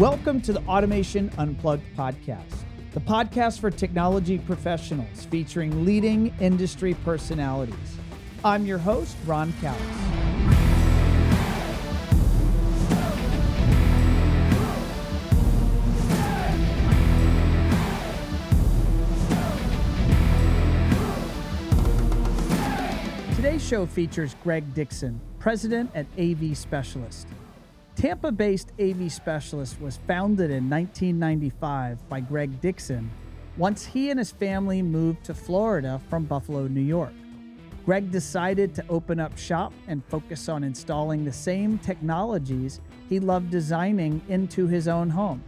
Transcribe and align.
Welcome 0.00 0.40
to 0.42 0.54
the 0.54 0.62
Automation 0.62 1.30
Unplugged 1.36 1.84
podcast, 1.94 2.64
the 2.92 3.00
podcast 3.00 3.60
for 3.60 3.70
technology 3.70 4.38
professionals 4.38 5.26
featuring 5.26 5.84
leading 5.84 6.34
industry 6.40 6.94
personalities. 7.04 7.98
I'm 8.42 8.64
your 8.64 8.78
host, 8.78 9.14
Ron 9.26 9.52
Callis. 9.60 9.78
Today's 23.36 23.62
show 23.62 23.84
features 23.84 24.34
Greg 24.42 24.72
Dixon, 24.72 25.20
president 25.38 25.90
at 25.94 26.06
AV 26.18 26.56
Specialist. 26.56 27.26
Tampa 28.00 28.32
based 28.32 28.72
AV 28.80 29.12
Specialist 29.12 29.78
was 29.78 29.98
founded 30.06 30.50
in 30.50 30.70
1995 30.70 32.08
by 32.08 32.18
Greg 32.18 32.58
Dixon 32.62 33.10
once 33.58 33.84
he 33.84 34.08
and 34.08 34.18
his 34.18 34.30
family 34.30 34.80
moved 34.80 35.22
to 35.24 35.34
Florida 35.34 36.00
from 36.08 36.24
Buffalo, 36.24 36.66
New 36.66 36.80
York. 36.80 37.12
Greg 37.84 38.10
decided 38.10 38.74
to 38.74 38.84
open 38.88 39.20
up 39.20 39.36
shop 39.36 39.74
and 39.86 40.02
focus 40.06 40.48
on 40.48 40.64
installing 40.64 41.26
the 41.26 41.32
same 41.32 41.76
technologies 41.76 42.80
he 43.10 43.20
loved 43.20 43.50
designing 43.50 44.22
into 44.30 44.66
his 44.66 44.88
own 44.88 45.10
home. 45.10 45.44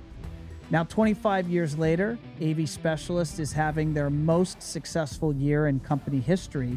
Now, 0.70 0.84
25 0.84 1.48
years 1.48 1.78
later, 1.78 2.18
AV 2.42 2.68
Specialist 2.68 3.40
is 3.40 3.54
having 3.54 3.94
their 3.94 4.10
most 4.10 4.62
successful 4.62 5.32
year 5.34 5.68
in 5.68 5.80
company 5.80 6.20
history 6.20 6.76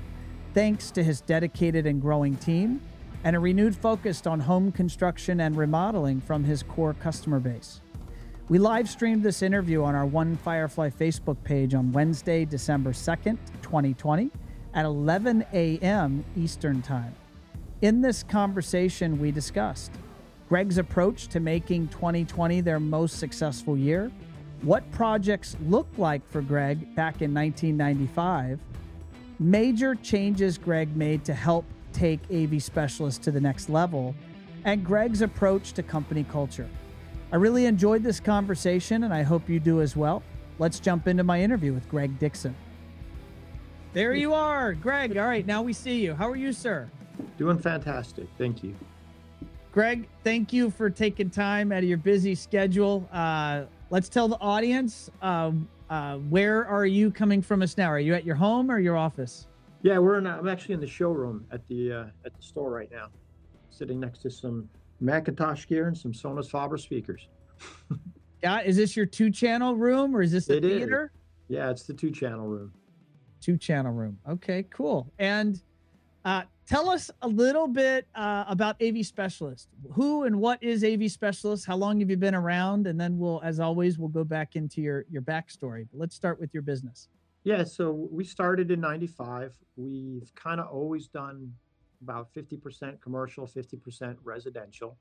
thanks 0.54 0.90
to 0.92 1.04
his 1.04 1.20
dedicated 1.20 1.86
and 1.86 2.02
growing 2.02 2.38
team 2.38 2.80
and 3.24 3.36
a 3.36 3.40
renewed 3.40 3.76
focus 3.76 4.26
on 4.28 4.40
home 4.40 4.72
construction 4.72 5.40
and 5.40 5.56
remodeling 5.56 6.22
from 6.22 6.44
his 6.44 6.64
core 6.64 6.94
customer 6.94 7.40
base. 7.40 7.82
We 8.48 8.60
live 8.60 8.90
streamed 8.90 9.24
this 9.24 9.42
interview 9.42 9.84
on 9.84 9.96
our 9.96 10.06
One 10.06 10.36
Firefly 10.38 10.90
Facebook 10.92 11.38
page 11.44 11.74
on 11.74 11.92
Wednesday, 11.92 12.46
December 12.46 12.92
2nd, 12.92 13.38
2020, 13.62 14.30
at 14.74 14.86
11 14.86 15.46
a.m. 15.54 16.24
Eastern 16.38 16.82
Time. 16.82 17.16
In 17.82 18.02
this 18.02 18.22
conversation, 18.22 19.20
we 19.20 19.32
discussed 19.32 19.92
Greg's 20.48 20.78
approach 20.78 21.28
to 21.30 21.40
making 21.40 21.88
2020 21.88 22.62
their 22.62 22.80
most 22.80 23.18
successful 23.18 23.76
year, 23.76 24.12
what 24.62 24.90
projects 24.92 25.58
looked 25.68 25.98
like 25.98 26.28
for 26.28 26.42
Greg 26.42 26.96
back 26.96 27.22
in 27.22 27.34
1995, 27.34 28.60
major 29.40 29.96
changes 29.96 30.58
Greg 30.58 30.96
made 30.96 31.26
to 31.26 31.34
help 31.34 31.66
take 31.96 32.20
AV 32.32 32.62
specialists 32.62 33.24
to 33.26 33.32
the 33.32 33.42
next 33.42 33.70
level, 33.70 34.14
and 34.66 34.84
Greg's 34.84 35.22
approach 35.22 35.74
to 35.74 35.84
company 35.84 36.26
culture. 36.26 36.70
I 37.32 37.38
really 37.38 37.66
enjoyed 37.66 38.04
this 38.04 38.20
conversation, 38.20 39.04
and 39.04 39.14
I 39.14 39.24
hope 39.24 39.50
you 39.50 39.60
do 39.60 39.82
as 39.82 39.96
well. 39.96 40.22
Let's 40.60 40.80
jump 40.80 41.08
into 41.08 41.24
my 41.24 41.42
interview 41.42 41.74
with 41.74 41.88
Greg 41.90 42.18
Dixon. 42.20 42.56
There 43.94 44.14
you 44.14 44.34
are, 44.34 44.74
Greg. 44.74 45.18
All 45.18 45.26
right, 45.26 45.46
now 45.46 45.62
we 45.62 45.74
see 45.74 46.02
you. 46.02 46.14
How 46.14 46.30
are 46.30 46.36
you, 46.36 46.52
sir? 46.52 46.90
Doing 47.38 47.58
fantastic. 47.58 48.28
Thank 48.38 48.64
you. 48.64 48.76
Greg, 49.72 50.08
thank 50.24 50.54
you 50.54 50.70
for 50.70 50.90
taking 50.90 51.30
time 51.30 51.72
out 51.72 51.80
of 51.80 51.84
your 51.86 51.98
busy 51.98 52.36
schedule. 52.36 53.08
Uh, 53.12 53.64
let's 53.90 54.10
tell 54.10 54.28
the 54.28 54.40
audience 54.40 55.10
uh, 55.22 55.52
uh, 55.90 56.18
where 56.18 56.66
are 56.66 56.86
you 56.86 57.12
coming 57.12 57.42
from 57.42 57.62
us 57.62 57.78
now? 57.78 57.88
Are 57.88 58.00
you 58.00 58.14
at 58.14 58.26
your 58.26 58.36
home 58.36 58.72
or 58.72 58.80
your 58.80 58.98
office? 58.98 59.48
Yeah, 59.86 60.00
we're 60.00 60.18
in. 60.18 60.26
I'm 60.26 60.48
actually 60.48 60.74
in 60.74 60.80
the 60.80 60.88
showroom 60.88 61.46
at 61.52 61.68
the 61.68 61.94
uh, 61.94 62.06
at 62.26 62.36
the 62.36 62.42
store 62.42 62.72
right 62.72 62.90
now, 62.92 63.10
sitting 63.70 64.00
next 64.00 64.24
to 64.24 64.32
some 64.32 64.68
McIntosh 65.00 65.68
gear 65.68 65.88
and 65.88 65.96
some 65.96 66.12
Sonus 66.12 66.50
Faber 66.50 66.80
speakers. 66.80 67.30
yeah, 68.44 68.64
is 68.64 68.78
this 68.78 68.98
your 68.98 69.06
two 69.06 69.30
channel 69.30 69.76
room 69.76 70.16
or 70.16 70.24
is 70.24 70.32
this 70.32 70.50
a 70.50 70.58
it 70.58 70.64
theater? 70.64 71.12
Is. 71.14 71.56
Yeah, 71.56 71.70
it's 71.70 71.84
the 71.84 71.94
two 71.94 72.10
channel 72.10 72.48
room. 72.48 72.74
Two 73.42 73.58
channel 73.58 73.94
room. 73.94 74.18
Okay, 74.28 74.66
cool. 74.72 75.14
And 75.20 75.62
uh, 76.26 76.46
tell 76.66 76.90
us 76.90 77.12
a 77.22 77.28
little 77.28 77.68
bit 77.68 78.08
uh, 78.16 78.46
about 78.48 78.82
AV 78.82 79.06
Specialist. 79.06 79.70
Who 79.92 80.24
and 80.24 80.40
what 80.40 80.64
is 80.64 80.84
AV 80.84 81.12
Specialist? 81.12 81.68
How 81.68 81.76
long 81.76 82.00
have 82.00 82.10
you 82.10 82.18
been 82.18 82.34
around? 82.34 82.88
And 82.88 83.00
then 83.00 83.20
we'll, 83.20 83.40
as 83.44 83.60
always, 83.60 84.00
we'll 84.00 84.10
go 84.10 84.24
back 84.24 84.56
into 84.56 84.82
your 84.82 85.06
your 85.12 85.22
backstory. 85.22 85.86
But 85.92 86.00
let's 86.00 86.16
start 86.16 86.40
with 86.40 86.56
your 86.56 86.64
business. 86.64 87.08
Yeah, 87.46 87.64
so 87.64 88.10
we 88.12 88.24
started 88.24 88.72
in 88.72 88.82
95. 88.82 89.54
We've 89.76 90.34
kind 90.34 90.60
of 90.60 90.68
always 90.68 91.08
done 91.08 91.54
about 92.02 92.34
50% 92.34 93.00
commercial, 93.02 93.46
50% 93.46 94.18
residential. 94.24 94.98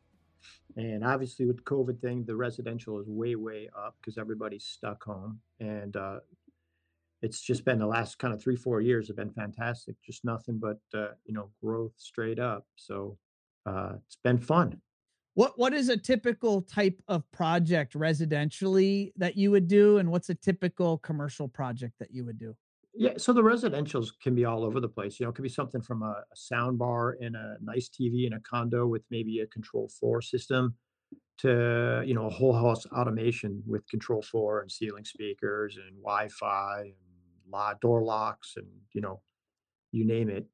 And 0.77 1.03
obviously, 1.03 1.47
with 1.47 1.57
the 1.57 1.63
COVID 1.63 2.03
thing, 2.03 2.23
the 2.27 2.37
residential 2.37 3.01
is 3.01 3.09
way, 3.09 3.35
way 3.35 3.71
up 3.75 3.97
because 3.99 4.19
everybody's 4.19 4.65
stuck 4.65 5.03
home. 5.05 5.41
And 5.59 5.97
uh, 5.97 6.19
it's 7.23 7.41
just 7.41 7.65
been 7.65 7.79
the 7.79 7.87
last 7.87 8.19
kind 8.19 8.35
of 8.35 8.43
three, 8.43 8.57
four 8.57 8.83
years 8.83 9.07
have 9.09 9.17
been 9.17 9.33
fantastic. 9.33 9.97
Just 10.05 10.23
nothing 10.23 10.59
but, 10.59 10.81
uh, 10.93 11.15
you 11.25 11.33
know, 11.33 11.49
growth 11.63 11.95
straight 11.97 12.39
up. 12.39 12.67
So 12.77 13.17
uh, 13.65 13.95
it's 14.07 14.19
been 14.23 14.39
fun. 14.39 14.83
What 15.35 15.59
what 15.59 15.73
is 15.75 15.89
a 15.89 15.97
typical 15.97 16.63
type 16.63 17.01
of 17.09 17.31
project 17.33 17.95
residentially 17.95 19.13
that 19.17 19.37
you 19.37 19.51
would 19.51 19.69
do, 19.69 19.99
and 19.99 20.11
what's 20.11 20.31
a 20.31 20.35
typical 20.35 20.99
commercial 20.99 21.49
project 21.49 21.95
that 21.99 22.13
you 22.13 22.25
would 22.25 22.39
do? 22.39 22.57
Yeah, 22.97 23.15
so 23.17 23.33
the 23.33 23.43
residentials 23.43 24.11
can 24.23 24.37
be 24.37 24.45
all 24.45 24.65
over 24.65 24.79
the 24.79 24.89
place. 24.89 25.19
You 25.19 25.27
know, 25.27 25.31
it 25.31 25.35
could 25.35 25.43
be 25.43 25.49
something 25.49 25.83
from 25.83 26.03
a, 26.03 26.23
a 26.33 26.37
sound 26.37 26.79
bar 26.79 27.15
in 27.21 27.35
a 27.35 27.57
nice 27.61 27.89
TV 27.89 28.27
in 28.27 28.35
a 28.35 28.41
condo 28.41 28.87
with 28.87 29.03
maybe 29.11 29.41
a 29.41 29.47
Control4 29.47 30.23
system 30.23 30.77
to, 31.39 32.05
you 32.07 32.15
know, 32.15 32.27
a 32.27 32.31
whole 32.31 32.53
house 32.53 32.87
automation 32.87 33.65
with 33.67 33.83
Control4 33.89 34.63
and 34.63 34.71
ceiling 34.71 35.05
speakers 35.05 35.77
and 35.77 35.97
Wi-Fi 35.97 36.83
and 36.83 37.81
door 37.81 38.03
locks 38.03 38.55
and, 38.57 38.67
you 38.93 39.01
know, 39.01 39.21
you 39.91 40.05
name 40.05 40.29
it, 40.29 40.47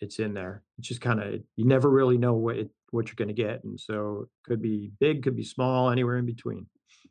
it's 0.00 0.18
in 0.18 0.34
there. 0.34 0.62
It's 0.78 0.88
just 0.88 1.00
kind 1.00 1.20
of, 1.20 1.40
you 1.56 1.64
never 1.64 1.90
really 1.90 2.18
know 2.18 2.34
what 2.34 2.56
it, 2.56 2.70
what 2.90 3.08
you're 3.08 3.16
going 3.16 3.28
to 3.28 3.34
get. 3.34 3.62
And 3.64 3.78
so 3.78 4.22
it 4.22 4.48
could 4.48 4.62
be 4.62 4.92
big, 4.98 5.22
could 5.22 5.36
be 5.36 5.44
small, 5.44 5.90
anywhere 5.90 6.16
in 6.16 6.26
between. 6.26 6.66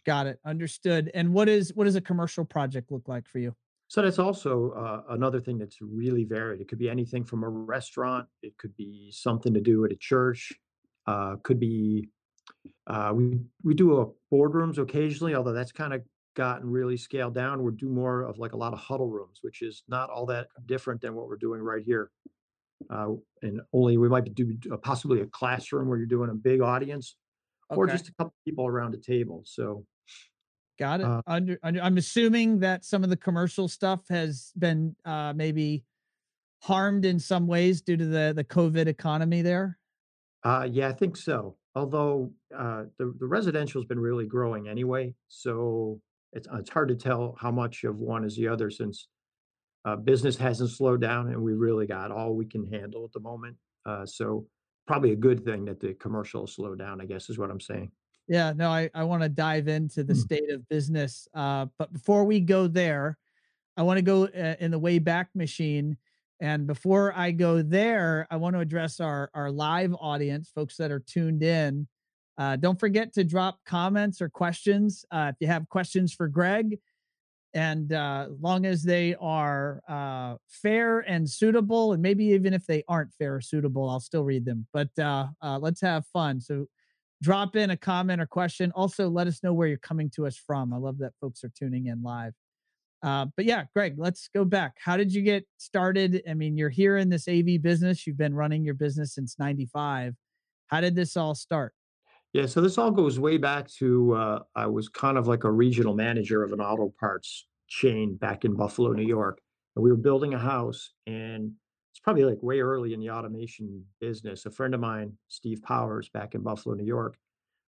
Got 0.06 0.28
it. 0.28 0.40
Understood. 0.46 1.12
And 1.14 1.34
what 1.34 1.50
is 1.50 1.74
what 1.76 1.84
does 1.86 1.96
a 1.96 2.02
commercial 2.02 2.46
project 2.46 2.92
look 2.92 3.08
like 3.08 3.28
for 3.28 3.40
you? 3.40 3.54
So 3.88 4.02
that's 4.02 4.20
also 4.20 4.72
uh, 4.72 5.14
another 5.14 5.40
thing 5.40 5.58
that's 5.58 5.78
really 5.82 6.24
varied. 6.24 6.62
It 6.62 6.68
could 6.68 6.78
be 6.78 6.90
anything 6.90 7.24
from 7.24 7.44
a 7.44 7.50
restaurant. 7.50 8.28
It 8.44 8.58
could 8.58 8.76
be 8.78 9.12
something 9.12 9.54
to 9.54 9.62
do 9.62 9.86
at 9.86 9.92
a 9.92 9.96
church. 9.96 10.54
Uh, 11.08 11.38
could 11.44 11.60
be 11.60 12.10
uh, 12.88 13.12
we 13.14 13.40
we 13.64 13.74
do 13.74 14.02
a 14.02 14.08
boardrooms 14.34 14.78
occasionally, 14.78 15.36
although 15.36 15.54
that's 15.54 15.72
kind 15.72 15.94
of 15.94 16.02
gotten 16.36 16.70
really 16.70 16.98
scaled 16.98 17.34
down. 17.34 17.64
We 17.64 17.72
do 17.74 17.90
more 17.90 18.22
of 18.22 18.38
like 18.38 18.54
a 18.54 18.58
lot 18.58 18.74
of 18.74 18.80
huddle 18.80 19.10
rooms, 19.10 19.40
which 19.42 19.62
is 19.62 19.84
not 19.88 20.10
all 20.10 20.26
that 20.28 20.48
different 20.66 21.02
than 21.02 21.16
what 21.16 21.28
we're 21.28 21.38
doing 21.38 21.62
right 21.62 21.84
here 21.84 22.12
uh, 22.90 23.10
and 23.42 23.62
only 23.74 23.98
we 23.98 24.10
might 24.10 24.34
do 24.36 24.58
uh, 24.72 24.78
possibly 24.78 25.22
a 25.22 25.26
classroom 25.28 25.88
where 25.88 25.98
you're 25.98 26.08
doing 26.08 26.30
a 26.30 26.34
big 26.34 26.62
audience 26.62 27.16
okay. 27.72 27.78
or 27.78 27.88
just 27.88 28.08
a 28.08 28.14
couple 28.14 28.34
people 28.46 28.66
around 28.66 28.94
a 28.94 28.98
table 28.98 29.44
so 29.46 29.86
got 30.78 31.00
it. 31.00 31.06
uh, 31.06 31.22
under, 31.28 31.58
under, 31.64 31.82
i'm 31.82 31.98
assuming 31.98 32.60
that 32.60 32.86
some 32.86 33.04
of 33.04 33.10
the 33.10 33.18
commercial 33.18 33.68
stuff 33.68 34.02
has 34.10 34.52
been 34.58 34.96
uh, 35.06 35.34
maybe 35.36 35.84
harmed 36.62 37.06
in 37.06 37.20
some 37.20 37.48
ways 37.48 37.82
due 37.82 37.98
to 37.98 38.06
the 38.06 38.34
the 38.36 38.44
covid 38.44 38.88
economy 38.88 39.42
there? 39.42 39.78
Uh, 40.44 40.68
yeah 40.70 40.88
i 40.88 40.94
think 40.94 41.16
so. 41.16 41.56
Although 41.76 42.32
uh, 42.58 42.86
the, 42.98 43.14
the 43.20 43.28
residential 43.28 43.80
has 43.80 43.88
been 43.88 44.00
really 44.00 44.26
growing 44.26 44.68
anyway 44.68 45.14
so 45.28 46.02
it's, 46.34 46.48
it's 46.54 46.70
hard 46.70 46.90
to 46.90 46.96
tell 46.96 47.36
how 47.40 47.52
much 47.52 47.84
of 47.84 48.00
one 48.00 48.24
is 48.24 48.36
the 48.36 48.48
other 48.48 48.70
since 48.70 49.08
uh, 49.86 49.96
business 49.96 50.36
hasn't 50.36 50.72
slowed 50.72 51.02
down, 51.02 51.30
and 51.30 51.42
we 51.42 51.54
really 51.54 51.88
got 51.88 52.12
all 52.12 52.36
we 52.36 52.46
can 52.46 52.70
handle 52.72 53.06
at 53.06 53.12
the 53.14 53.20
moment. 53.20 53.56
Uh, 53.86 54.06
so 54.06 54.46
probably 54.88 55.12
a 55.12 55.16
good 55.16 55.46
thing 55.46 55.66
that 55.66 55.80
the 55.80 55.94
commercial 55.96 56.48
slowed 56.48 56.80
down. 56.80 57.02
I 57.02 57.06
guess 57.06 57.30
is 57.30 57.38
what 57.38 57.52
I'm 57.52 57.60
saying. 57.60 57.92
Yeah, 58.28 58.54
no, 58.56 58.70
I, 58.70 58.90
I 58.94 59.04
want 59.06 59.24
to 59.24 59.30
dive 59.30 59.68
into 59.68 60.04
the 60.04 60.14
mm. 60.14 60.18
state 60.18 60.52
of 60.52 60.68
business. 60.70 61.28
Uh, 61.34 61.66
but 61.80 61.92
before 61.92 62.26
we 62.26 62.40
go 62.40 62.68
there, 62.68 63.18
I 63.76 63.82
want 63.82 63.98
to 63.98 64.04
go 64.04 64.26
uh, 64.26 64.56
in 64.60 64.72
the 64.72 64.78
way 64.78 65.00
back 65.00 65.30
machine. 65.34 65.98
And 66.40 66.68
before 66.68 67.12
I 67.18 67.32
go 67.32 67.62
there, 67.62 68.28
I 68.30 68.38
want 68.38 68.56
to 68.56 68.60
address 68.60 69.00
our, 69.00 69.32
our 69.34 69.52
live 69.52 69.96
audience, 70.00 70.52
folks 70.54 70.78
that 70.78 70.92
are 70.92 71.00
tuned 71.00 71.42
in. 71.42 71.88
Uh, 72.38 72.56
don't 72.56 72.80
forget 72.80 73.14
to 73.14 73.24
drop 73.24 73.60
comments 73.66 74.22
or 74.22 74.30
questions. 74.30 75.04
Uh, 75.12 75.32
if 75.34 75.36
you 75.40 75.48
have 75.48 75.68
questions 75.68 76.14
for 76.14 76.28
Greg, 76.28 76.80
and 77.54 77.94
uh, 77.94 78.28
long 78.40 78.66
as 78.66 78.84
they 78.84 79.16
are 79.20 79.82
uh, 79.88 80.36
fair 80.48 81.00
and 81.00 81.30
suitable 81.30 81.94
and 81.94 82.02
maybe 82.02 82.26
even 82.26 82.54
if 82.54 82.66
they 82.68 82.84
aren't 82.88 83.14
fair 83.14 83.36
or 83.36 83.42
suitable 83.42 83.90
i'll 83.90 84.00
still 84.00 84.24
read 84.24 84.46
them 84.46 84.68
but 84.74 84.90
uh, 85.00 85.28
uh, 85.42 85.58
let's 85.60 85.82
have 85.82 86.06
fun. 86.08 86.42
So 86.42 86.68
drop 87.22 87.56
in 87.56 87.70
a 87.72 87.78
comment 87.78 88.22
or 88.22 88.26
question. 88.26 88.72
Also 88.76 89.10
let 89.10 89.28
us 89.28 89.44
know 89.44 89.54
where 89.54 89.68
you're 89.68 89.78
coming 89.78 90.10
to 90.12 90.26
us 90.26 90.38
from. 90.38 90.74
I 90.74 90.78
love 90.78 91.00
that 91.00 91.14
folks 91.20 91.44
are 91.44 91.52
tuning 91.58 91.88
in 91.88 92.02
live. 92.02 92.34
Uh, 93.02 93.26
but 93.38 93.46
yeah 93.46 93.64
greg 93.74 93.96
let's 93.98 94.30
go 94.34 94.44
back. 94.44 94.76
How 94.84 94.98
did 94.98 95.14
you 95.14 95.22
get 95.22 95.46
started? 95.58 96.22
I 96.30 96.34
mean 96.34 96.58
you're 96.58 96.70
here 96.70 96.98
in 96.98 97.10
this 97.10 97.28
av 97.28 97.46
business. 97.62 98.06
You've 98.06 98.18
been 98.18 98.36
running 98.36 98.64
your 98.64 98.74
business 98.74 99.14
since 99.16 99.38
95 99.40 100.16
how 100.68 100.82
did 100.82 100.96
this 100.96 101.18
all 101.18 101.34
start 101.34 101.74
Yeah, 102.34 102.46
so 102.46 102.62
this 102.62 102.78
all 102.78 102.92
goes 102.92 103.20
way 103.20 103.38
back 103.38 103.68
to 103.80 104.14
uh, 104.14 104.40
I 104.56 104.68
was 104.68 104.88
kind 104.88 105.18
of 105.18 105.28
like 105.28 105.46
a 105.46 105.52
regional 105.52 105.96
manager 105.96 106.44
of 106.44 106.52
an 106.52 106.62
auto 106.62 106.94
parts 107.00 107.48
chain 107.68 108.16
back 108.16 108.46
in 108.46 108.56
Buffalo, 108.56 108.92
New 108.92 109.08
York. 109.08 109.40
And 109.76 109.84
we 109.84 109.90
were 109.90 109.98
building 109.98 110.36
a 110.36 110.40
house, 110.40 110.92
and 111.08 111.54
it's 111.92 112.00
probably 112.00 112.26
like 112.26 112.44
way 112.44 112.60
early 112.60 112.94
in 112.94 113.00
the 113.00 113.10
automation 113.10 113.84
business. 114.00 114.46
A 114.46 114.52
friend 114.52 114.76
of 114.76 114.80
mine, 114.80 115.14
Steve 115.28 115.64
Powers, 115.64 116.10
back 116.10 116.36
in 116.36 116.42
Buffalo, 116.42 116.76
New 116.76 116.86
York, 116.86 117.18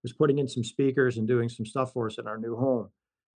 was 0.02 0.12
putting 0.12 0.38
in 0.38 0.49
some 0.49 0.64
speakers 0.64 1.19
and 1.19 1.28
doing 1.28 1.49
some 1.49 1.66
stuff 1.66 1.93
for 1.93 2.06
us 2.06 2.19
in 2.19 2.26
our 2.26 2.38
new 2.38 2.56
home. 2.56 2.88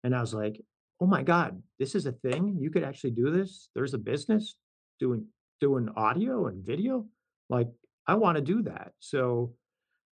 And 0.04 0.14
I 0.14 0.20
was 0.22 0.32
like, 0.32 0.60
oh 1.02 1.06
my 1.06 1.22
God, 1.22 1.62
this 1.78 1.94
is 1.94 2.06
a 2.06 2.12
thing. 2.12 2.56
You 2.58 2.70
could 2.70 2.84
actually 2.84 3.10
do 3.10 3.30
this. 3.30 3.68
There's 3.74 3.94
a 3.94 3.98
business 3.98 4.56
doing 4.98 5.26
doing 5.60 5.90
audio 5.96 6.46
and 6.46 6.64
video. 6.64 7.06
Like, 7.50 7.68
I 8.06 8.14
want 8.14 8.36
to 8.36 8.42
do 8.42 8.62
that. 8.62 8.92
So 9.00 9.52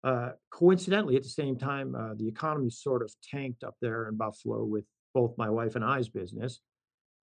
uh, 0.04 0.30
coincidentally, 0.50 1.16
at 1.16 1.24
the 1.24 1.30
same 1.30 1.58
time, 1.58 1.96
uh, 1.96 2.14
the 2.16 2.28
economy 2.28 2.70
sort 2.70 3.02
of 3.02 3.14
tanked 3.24 3.64
up 3.64 3.76
there 3.82 4.08
in 4.08 4.18
Buffalo 4.18 4.64
with 4.64 4.86
both 5.14 5.38
my 5.38 5.50
wife 5.50 5.76
and 5.76 5.86
I's 5.86 6.10
business. 6.10 6.60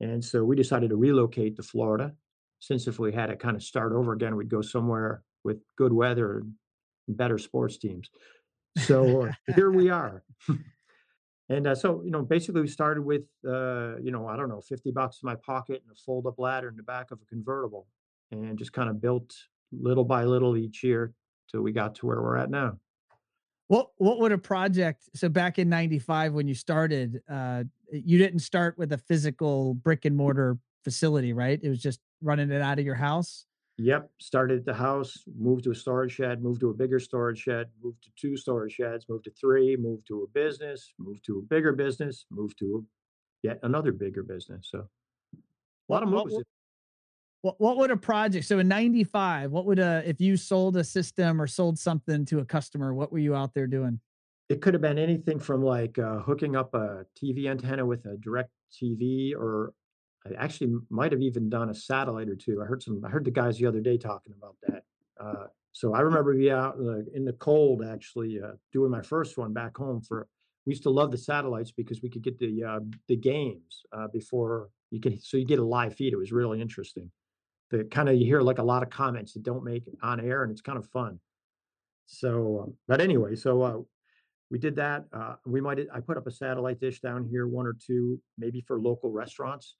And 0.00 0.24
so 0.24 0.44
we 0.44 0.54
decided 0.54 0.90
to 0.90 0.96
relocate 0.96 1.56
to 1.56 1.62
Florida. 1.62 2.12
Since 2.60 2.86
if 2.86 2.98
we 2.98 3.12
had 3.12 3.26
to 3.26 3.36
kind 3.36 3.56
of 3.56 3.62
start 3.62 3.92
over 3.92 4.12
again, 4.12 4.36
we'd 4.36 4.48
go 4.48 4.62
somewhere 4.62 5.22
with 5.44 5.58
good 5.76 5.92
weather 5.92 6.38
and 7.06 7.16
better 7.16 7.38
sports 7.38 7.78
teams. 7.78 8.10
So 8.78 9.26
uh, 9.26 9.32
here 9.54 9.70
we 9.70 9.90
are. 9.90 10.22
And 11.50 11.66
uh, 11.66 11.74
so, 11.74 12.02
you 12.04 12.10
know, 12.10 12.22
basically 12.22 12.60
we 12.60 12.68
started 12.68 13.02
with, 13.02 13.22
uh, 13.46 13.96
you 14.02 14.10
know, 14.10 14.26
I 14.26 14.36
don't 14.36 14.50
know, 14.50 14.60
50 14.60 14.90
bucks 14.90 15.20
in 15.22 15.26
my 15.26 15.34
pocket 15.36 15.82
and 15.82 15.90
a 15.90 15.98
fold 15.98 16.26
up 16.26 16.38
ladder 16.38 16.68
in 16.68 16.76
the 16.76 16.82
back 16.82 17.10
of 17.10 17.20
a 17.22 17.24
convertible 17.24 17.86
and 18.30 18.58
just 18.58 18.74
kind 18.74 18.90
of 18.90 19.00
built 19.00 19.34
little 19.72 20.04
by 20.04 20.24
little 20.24 20.56
each 20.56 20.84
year 20.84 21.14
till 21.50 21.62
we 21.62 21.72
got 21.72 21.94
to 21.96 22.06
where 22.06 22.20
we're 22.20 22.36
at 22.36 22.50
now. 22.50 22.78
What 23.68 23.90
what 23.98 24.18
would 24.20 24.32
a 24.32 24.38
project 24.38 25.08
so 25.14 25.28
back 25.28 25.58
in 25.58 25.68
95 25.68 26.32
when 26.32 26.48
you 26.48 26.54
started, 26.54 27.20
uh 27.28 27.64
you 27.92 28.18
didn't 28.18 28.40
start 28.40 28.78
with 28.78 28.92
a 28.92 28.98
physical 28.98 29.74
brick 29.74 30.04
and 30.04 30.16
mortar 30.16 30.58
facility, 30.84 31.32
right? 31.32 31.58
It 31.62 31.68
was 31.68 31.80
just 31.80 32.00
running 32.22 32.50
it 32.50 32.62
out 32.62 32.78
of 32.78 32.84
your 32.84 32.94
house? 32.94 33.46
Yep, 33.80 34.10
started 34.18 34.58
at 34.60 34.64
the 34.64 34.74
house, 34.74 35.22
moved 35.38 35.64
to 35.64 35.70
a 35.70 35.74
storage 35.74 36.12
shed, 36.12 36.42
moved 36.42 36.60
to 36.60 36.70
a 36.70 36.74
bigger 36.74 36.98
storage 36.98 37.38
shed, 37.38 37.68
moved 37.80 38.02
to 38.02 38.10
2 38.16 38.36
storage 38.36 38.72
sheds, 38.72 39.06
moved 39.08 39.24
to 39.24 39.30
3, 39.30 39.76
moved 39.76 40.06
to 40.08 40.22
a 40.24 40.26
business, 40.28 40.92
moved 40.98 41.24
to 41.26 41.38
a 41.38 41.42
bigger 41.42 41.72
business, 41.72 42.26
moved 42.30 42.58
to 42.58 42.84
yet 43.42 43.60
another 43.62 43.92
bigger 43.92 44.24
business, 44.24 44.68
so 44.70 44.88
a 45.38 45.92
lot 45.92 46.02
of 46.02 46.08
moves. 46.08 46.34
What 47.42 47.60
what 47.60 47.76
would 47.76 47.90
a 47.90 47.96
project 47.96 48.46
so 48.46 48.58
in 48.58 48.68
95, 48.68 49.50
what 49.50 49.64
would 49.66 49.78
a 49.78 50.02
if 50.04 50.20
you 50.20 50.36
sold 50.36 50.76
a 50.76 50.84
system 50.84 51.40
or 51.40 51.46
sold 51.46 51.78
something 51.78 52.24
to 52.26 52.40
a 52.40 52.44
customer, 52.44 52.94
what 52.94 53.12
were 53.12 53.18
you 53.18 53.34
out 53.34 53.54
there 53.54 53.66
doing? 53.66 54.00
It 54.48 54.62
could 54.62 54.72
have 54.72 54.80
been 54.80 54.98
anything 54.98 55.38
from, 55.38 55.62
like, 55.62 55.98
uh, 55.98 56.20
hooking 56.20 56.56
up 56.56 56.72
a 56.72 57.04
TV 57.14 57.50
antenna 57.50 57.84
with 57.84 58.06
a 58.06 58.16
direct 58.16 58.50
TV, 58.72 59.34
or 59.34 59.74
I 60.26 60.42
actually 60.42 60.74
might 60.88 61.12
have 61.12 61.20
even 61.20 61.50
done 61.50 61.68
a 61.68 61.74
satellite 61.74 62.30
or 62.30 62.34
2. 62.34 62.62
I 62.62 62.64
heard 62.64 62.82
some 62.82 63.02
I 63.04 63.08
heard 63.08 63.24
the 63.24 63.30
guys 63.30 63.58
the 63.58 63.66
other 63.66 63.80
day 63.80 63.98
talking 63.98 64.32
about 64.36 64.56
that. 64.66 64.84
Uh, 65.20 65.46
so 65.72 65.94
I 65.94 66.00
remember 66.00 66.34
being 66.34 66.52
out 66.52 66.76
in 66.76 66.86
the 66.86 67.06
in 67.14 67.24
the 67.24 67.34
cold 67.34 67.84
actually, 67.84 68.40
uh, 68.42 68.52
doing 68.72 68.90
my 68.90 69.02
first 69.02 69.36
one 69.38 69.52
back 69.52 69.76
home 69.76 70.00
for 70.00 70.26
we 70.66 70.72
used 70.72 70.82
to 70.82 70.90
love 70.90 71.10
the 71.10 71.18
satellites 71.18 71.70
because 71.70 72.02
we 72.02 72.10
could 72.10 72.22
get 72.22 72.38
the, 72.38 72.62
uh, 72.62 72.80
the 73.06 73.16
games, 73.16 73.86
uh, 73.90 74.06
before 74.08 74.68
you 74.90 75.00
could 75.00 75.22
so 75.22 75.36
you 75.36 75.46
get 75.46 75.58
a 75.58 75.64
live 75.64 75.94
feed, 75.94 76.12
it 76.12 76.16
was 76.16 76.32
really 76.32 76.60
interesting. 76.60 77.10
The 77.70 77.84
kinda 77.84 78.14
you 78.14 78.24
hear, 78.24 78.40
like, 78.40 78.58
a 78.58 78.62
lot 78.62 78.82
of 78.82 78.90
comments 78.90 79.34
that 79.34 79.42
don't 79.42 79.64
make 79.64 79.86
it 79.86 79.94
on 80.02 80.20
air, 80.20 80.42
and 80.42 80.50
it's 80.52 80.62
kind 80.62 80.78
of 80.78 80.86
fun. 80.86 81.20
So, 82.06 82.60
um, 82.62 82.76
but 82.88 83.00
anyway, 83.00 83.36
so, 83.36 83.62
uh, 83.62 83.82
we 84.50 84.58
did 84.58 84.76
that, 84.76 85.06
uh, 85.12 85.36
we 85.46 85.60
might 85.60 85.80
I 85.92 86.00
put 86.00 86.16
up 86.16 86.26
a 86.26 86.30
satellite 86.30 86.80
dish 86.80 87.00
down 87.00 87.24
here, 87.26 87.46
1 87.48 87.66
or 87.66 87.74
2, 87.74 88.20
maybe 88.38 88.62
for 88.62 88.80
local 88.80 89.10
restaurants. 89.12 89.76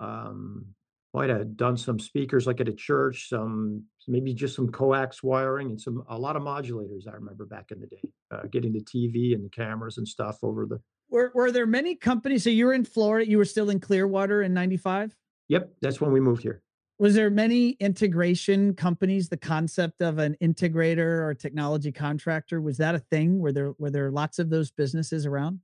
Um, 0.00 0.74
might 1.14 1.30
have 1.30 1.56
done 1.56 1.76
some 1.76 1.98
speakers, 2.00 2.46
like, 2.46 2.60
at 2.60 2.68
a 2.68 2.74
church, 2.74 3.28
some 3.28 3.86
maybe 4.08 4.34
just 4.34 4.56
some 4.56 4.70
coax 4.70 5.22
wiring 5.22 5.70
and 5.70 5.80
some 5.80 6.04
a 6.08 6.18
lot 6.18 6.36
of 6.36 6.42
modulators, 6.42 7.08
I 7.08 7.12
remember 7.14 7.46
back 7.46 7.70
in 7.72 7.80
the 7.80 7.86
day, 7.88 8.02
uh, 8.30 8.42
getting 8.50 8.72
the 8.72 8.80
TV 8.84 9.34
and 9.34 9.44
the 9.44 9.50
cameras 9.50 9.98
and 9.98 10.06
stuff 10.08 10.38
over 10.42 10.66
the 10.66 10.80
Were 11.10 11.32
were 11.34 11.50
there 11.52 11.66
many 11.66 11.96
companies 11.96 12.44
so 12.44 12.50
you 12.50 12.66
were 12.66 12.74
in 12.74 12.84
Florida, 12.84 13.28
you 13.28 13.38
were 13.38 13.44
still 13.44 13.70
in 13.70 13.80
Clearwater 13.80 14.42
in 14.42 14.54
95? 14.54 15.16
Yep, 15.48 15.74
that's 15.80 16.00
when 16.00 16.12
we 16.12 16.20
moved 16.20 16.42
here. 16.42 16.62
Was 17.00 17.14
there 17.14 17.30
many 17.30 17.70
integration 17.80 18.74
companies? 18.74 19.30
The 19.30 19.38
concept 19.38 20.02
of 20.02 20.18
an 20.18 20.36
integrator 20.42 21.24
or 21.26 21.32
technology 21.32 21.92
contractor, 21.92 22.60
was 22.60 22.76
that 22.76 22.94
a 22.94 22.98
thing? 22.98 23.38
Were 23.38 23.52
there 23.52 23.72
were 23.78 23.88
there 23.88 24.10
lots 24.10 24.38
of 24.38 24.50
those 24.50 24.70
businesses 24.70 25.24
around? 25.24 25.60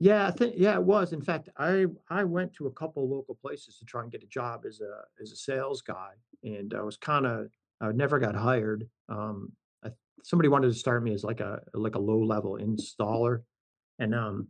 Yeah, 0.00 0.26
I 0.26 0.30
think 0.30 0.54
yeah, 0.56 0.76
it 0.76 0.84
was. 0.84 1.12
In 1.12 1.20
fact, 1.20 1.50
I 1.58 1.84
I 2.08 2.24
went 2.24 2.54
to 2.54 2.68
a 2.68 2.72
couple 2.72 3.06
local 3.06 3.34
places 3.34 3.78
to 3.78 3.84
try 3.84 4.02
and 4.02 4.10
get 4.10 4.22
a 4.22 4.26
job 4.28 4.64
as 4.64 4.80
a 4.80 5.02
as 5.20 5.30
a 5.30 5.36
sales 5.36 5.82
guy, 5.82 6.12
and 6.42 6.72
I 6.72 6.80
was 6.80 6.96
kinda 6.96 7.50
I 7.82 7.92
never 7.92 8.18
got 8.18 8.34
hired. 8.34 8.88
Um, 9.10 9.52
I 9.84 9.90
somebody 10.24 10.48
wanted 10.48 10.68
to 10.68 10.74
start 10.74 11.02
me 11.02 11.12
as 11.12 11.22
like 11.22 11.40
a 11.40 11.60
like 11.74 11.96
a 11.96 12.00
low 12.00 12.20
level 12.22 12.56
installer, 12.58 13.42
and, 13.98 14.14
um, 14.14 14.48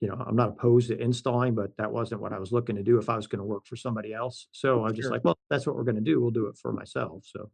you 0.00 0.08
know, 0.08 0.14
I'm 0.26 0.36
not 0.36 0.50
opposed 0.50 0.88
to 0.88 0.98
installing, 1.00 1.54
but 1.54 1.76
that 1.78 1.90
wasn't 1.90 2.20
what 2.20 2.32
I 2.32 2.38
was 2.38 2.52
looking 2.52 2.76
to 2.76 2.82
do 2.82 2.98
if 2.98 3.08
I 3.08 3.16
was 3.16 3.26
gonna 3.26 3.44
work 3.44 3.66
for 3.66 3.76
somebody 3.76 4.12
else. 4.12 4.48
So 4.52 4.80
I 4.80 4.84
was 4.84 4.92
just 4.92 5.04
Sure. 5.06 5.12
like, 5.12 5.24
"Well, 5.24 5.38
that's 5.48 5.66
what 5.66 5.76
we're 5.76 5.84
gonna 5.84 6.00
do. 6.02 6.20
We'll 6.20 6.30
do 6.30 6.46
it 6.46 6.56
for 6.58 6.72
myself." 6.72 7.24
So 7.24 7.50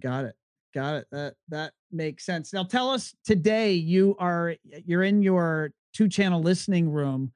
Got 0.00 0.26
it. 0.26 0.34
Got 0.74 0.96
it. 0.96 1.06
That 1.10 1.34
that 1.48 1.72
makes 1.90 2.26
sense. 2.26 2.52
Now 2.52 2.64
tell 2.64 2.90
us 2.90 3.14
today 3.24 3.72
you 3.72 4.16
are 4.18 4.56
you're 4.84 5.02
in 5.02 5.22
your 5.22 5.72
two 5.92 6.08
channel 6.08 6.42
listening 6.42 6.90
room. 6.90 7.32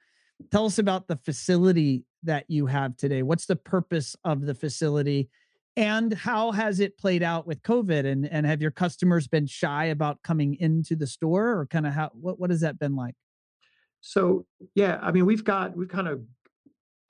Tell 0.50 0.66
us 0.66 0.78
about 0.78 1.08
the 1.08 1.16
facility 1.16 2.04
that 2.24 2.44
you 2.48 2.66
have 2.66 2.96
today. 2.96 3.22
What's 3.22 3.46
the 3.46 3.56
purpose 3.56 4.14
of 4.24 4.42
the 4.42 4.54
facility 4.54 5.30
and 5.76 6.12
how 6.12 6.52
has 6.52 6.78
it 6.80 6.98
played 6.98 7.22
out 7.22 7.46
with 7.46 7.62
COVID 7.62 8.04
and 8.04 8.26
and 8.26 8.44
have 8.44 8.60
your 8.60 8.70
customers 8.70 9.26
been 9.26 9.46
shy 9.46 9.86
about 9.86 10.22
coming 10.22 10.54
into 10.56 10.94
the 10.94 11.06
store 11.06 11.58
or 11.58 11.66
kind 11.66 11.86
of 11.86 11.94
how 11.94 12.10
what 12.14 12.38
what 12.38 12.50
has 12.50 12.60
that 12.60 12.78
been 12.78 12.94
like? 12.94 13.14
So, 14.02 14.44
yeah, 14.74 14.98
I 15.00 15.12
mean, 15.12 15.24
we've 15.26 15.44
got 15.44 15.76
we've 15.76 15.88
kind 15.88 16.08
of 16.08 16.20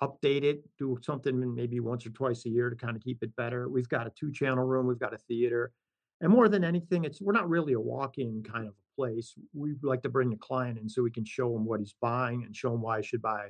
update 0.02 0.42
it, 0.42 0.62
do 0.78 0.98
something 1.02 1.54
maybe 1.54 1.80
once 1.80 2.06
or 2.06 2.10
twice 2.10 2.44
a 2.44 2.50
year 2.50 2.68
to 2.68 2.76
kind 2.76 2.96
of 2.96 3.02
keep 3.02 3.22
it 3.22 3.34
better. 3.34 3.68
We've 3.68 3.88
got 3.88 4.06
a 4.06 4.12
two 4.18 4.30
channel 4.30 4.64
room, 4.64 4.86
we've 4.86 4.98
got 4.98 5.14
a 5.14 5.18
theater. 5.18 5.72
And 6.20 6.30
more 6.30 6.48
than 6.48 6.64
anything, 6.64 7.04
it's 7.04 7.20
we're 7.20 7.32
not 7.32 7.48
really 7.48 7.72
a 7.72 7.80
walk-in 7.80 8.42
kind 8.42 8.68
of 8.68 8.74
place. 8.94 9.32
We 9.54 9.74
like 9.82 10.02
to 10.02 10.10
bring 10.10 10.31
the 10.31 10.36
client 10.36 10.78
in 10.78 10.88
so 10.88 11.02
we 11.02 11.10
can 11.10 11.24
show 11.24 11.56
him 11.56 11.64
what 11.64 11.81
he's 11.81 11.94
buying 12.00 12.44
and 12.44 12.55
show 12.55 12.74
him 12.74 12.82
why 12.82 12.98
he 12.98 13.06
should 13.06 13.22
buy 13.22 13.48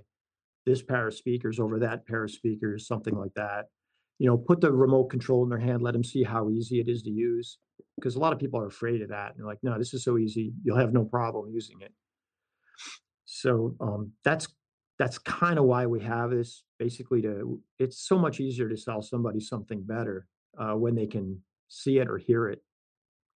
this 0.65 0.81
pair 0.81 1.09
of 1.09 1.15
speakers 1.15 1.59
over 1.59 1.81
that 1.81 2.07
pair 2.07 2.23
of 2.25 2.31
speakers, 2.31 2.87
something 2.87 3.17
like 3.17 3.35
that. 3.35 3.67
You 4.21 4.29
know, 4.29 4.39
put 4.39 4.61
the 4.61 4.71
remote 4.71 5.07
control 5.07 5.43
in 5.43 5.51
their 5.51 5.59
hand, 5.59 5.83
let 5.83 5.95
them 5.95 6.05
see 6.05 6.23
how 6.23 6.49
easy 6.49 6.79
it 6.79 6.89
is 6.89 7.03
to 7.03 7.11
use. 7.11 7.59
Because 7.97 8.15
a 8.15 8.21
lot 8.21 8.33
of 8.33 8.39
people 8.39 8.61
are 8.61 8.69
afraid 8.69 9.03
of 9.03 9.09
that. 9.09 9.31
And 9.31 9.41
they're 9.41 9.47
like, 9.47 9.59
no, 9.65 9.77
this 9.79 9.95
is 9.95 10.05
so 10.05 10.17
easy. 10.17 10.53
You'll 10.63 10.79
have 10.79 10.93
no 10.93 11.05
problem 11.05 11.51
using 11.53 11.81
it. 11.81 11.93
So 13.35 13.75
um, 13.81 14.13
that's 14.25 14.47
that's 14.99 15.19
kind 15.19 15.59
of 15.59 15.65
why 15.65 15.87
we 15.87 16.01
have 16.01 16.31
this 16.31 16.65
basically 16.79 17.23
to 17.23 17.59
it's 17.79 18.07
so 18.07 18.19
much 18.19 18.41
easier 18.41 18.69
to 18.69 18.77
sell 18.77 19.01
somebody 19.01 19.41
something 19.41 19.83
better 19.83 20.27
uh, 20.59 20.75
when 20.75 20.95
they 20.95 21.07
can 21.07 21.41
see 21.69 21.99
it 21.99 22.09
or 22.09 22.19
hear 22.19 22.49
it 22.49 22.63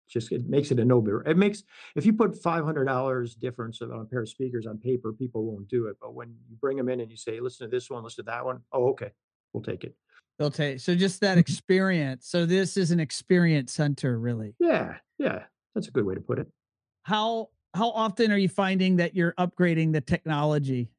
just 0.09 0.31
it 0.33 0.47
makes 0.47 0.71
it 0.71 0.79
a 0.79 0.85
no 0.85 1.01
brainer 1.01 1.27
it 1.27 1.39
makes 1.39 1.65
if 1.97 2.05
you 2.05 2.13
put 2.13 2.41
$500 2.41 3.39
difference 3.41 3.81
on 3.81 3.91
a 3.91 4.05
pair 4.05 4.21
of 4.21 4.29
speakers 4.29 4.67
on 4.67 4.77
paper 4.79 5.13
people 5.15 5.45
won't 5.45 5.67
do 5.67 5.87
it 5.87 5.97
but 6.01 6.15
when 6.15 6.29
you 6.49 6.57
bring 6.61 6.77
them 6.77 6.91
in 6.91 7.01
and 7.01 7.11
you 7.11 7.17
say 7.17 7.41
listen 7.41 7.67
to 7.67 7.75
this 7.75 7.89
one 7.89 8.05
listen 8.05 8.25
to 8.25 8.31
that 8.31 8.45
one 8.45 8.61
oh 8.73 8.91
okay 8.91 9.11
we'll 9.53 9.63
take 9.63 9.83
it 9.83 9.95
They'll 10.39 10.51
take 10.51 10.81
so 10.81 10.95
just 10.95 11.23
that 11.23 11.39
experience. 11.45 12.29
So 12.29 12.45
this 12.45 12.77
is 12.77 12.91
an 12.91 13.01
experience 13.01 13.73
center 13.73 14.19
really. 14.19 14.55
yeah 14.61 14.97
yeah 15.19 15.45
that's 15.75 15.89
a 15.89 15.91
good 15.91 16.05
way 16.05 16.15
to 16.15 16.21
put 16.21 16.39
it 16.39 16.47
how 17.03 17.49
how 17.77 17.91
often 17.91 18.33
are 18.33 18.39
you 18.39 18.49
finding 18.49 18.97
that 18.97 19.15
you're 19.15 19.35
upgrading 19.35 19.93
the 19.93 20.01
technology? 20.01 20.91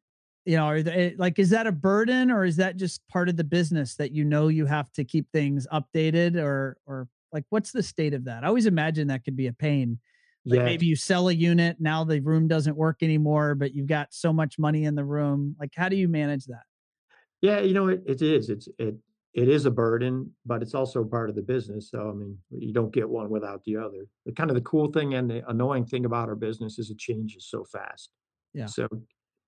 You 0.46 0.58
know, 0.58 0.66
are 0.66 0.82
they, 0.82 0.92
eh, 0.92 1.12
like 1.18 1.40
is 1.40 1.50
that 1.50 1.68
a 1.68 1.72
burden 1.72 2.32
or 2.32 2.46
is 2.46 2.56
that 2.58 2.78
just 2.78 3.06
part 3.10 3.28
of 3.28 3.36
the 3.36 3.44
business 3.44 3.96
that 3.96 4.12
you 4.12 4.24
know 4.24 4.48
you 4.48 4.66
have 4.66 4.92
to 4.94 5.04
keep 5.04 5.30
things 5.32 5.68
updated 5.74 6.38
or 6.38 6.78
or 6.86 7.08
like 7.34 7.44
what's 7.50 7.72
the 7.72 7.84
state 7.84 8.14
of 8.14 8.24
that? 8.26 8.44
I 8.44 8.48
always 8.48 8.66
imagine 8.68 9.08
that 9.08 9.26
could 9.26 9.36
be 9.36 9.48
a 9.48 9.54
pain. 9.54 10.00
Like 10.46 10.60
yeah 10.60 10.66
maybe 10.66 10.86
you 10.86 10.96
sell 10.96 11.28
a 11.28 11.34
unit, 11.34 11.78
now 11.82 12.06
the 12.06 12.22
room 12.22 12.48
doesn't 12.48 12.78
work 12.78 13.04
anymore, 13.04 13.56
but 13.56 13.74
you've 13.74 13.88
got 13.88 14.14
so 14.14 14.32
much 14.32 14.58
money 14.58 14.86
in 14.86 14.96
the 14.96 15.04
room. 15.04 15.56
Like 15.60 15.72
how 15.76 15.90
do 15.90 15.98
you 15.98 16.08
manage 16.08 16.46
that? 16.46 16.64
Yeah, 17.42 17.60
you 17.60 17.74
know, 17.74 17.88
it 17.88 18.04
it 18.06 18.22
is. 18.22 18.50
It's 18.50 18.68
it 18.80 18.96
it 19.34 19.50
is 19.50 19.66
a 19.66 19.72
burden, 19.72 20.32
but 20.46 20.62
it's 20.62 20.74
also 20.74 21.04
part 21.04 21.30
of 21.30 21.36
the 21.36 21.42
business. 21.42 21.92
So 21.92 22.10
I 22.10 22.14
mean, 22.14 22.38
you 22.50 22.74
don't 22.74 22.94
get 22.94 23.08
one 23.08 23.30
without 23.30 23.64
the 23.66 23.78
other. 23.78 24.08
The 24.26 24.32
kind 24.32 24.50
of 24.50 24.56
the 24.56 24.62
cool 24.62 24.92
thing 24.92 25.14
and 25.14 25.30
the 25.30 25.48
annoying 25.50 25.86
thing 25.86 26.06
about 26.06 26.30
our 26.30 26.36
business 26.36 26.80
is 26.80 26.90
it 26.90 26.98
changes 26.98 27.48
so 27.50 27.64
fast. 27.64 28.10
Yeah. 28.54 28.66
So 28.66 28.88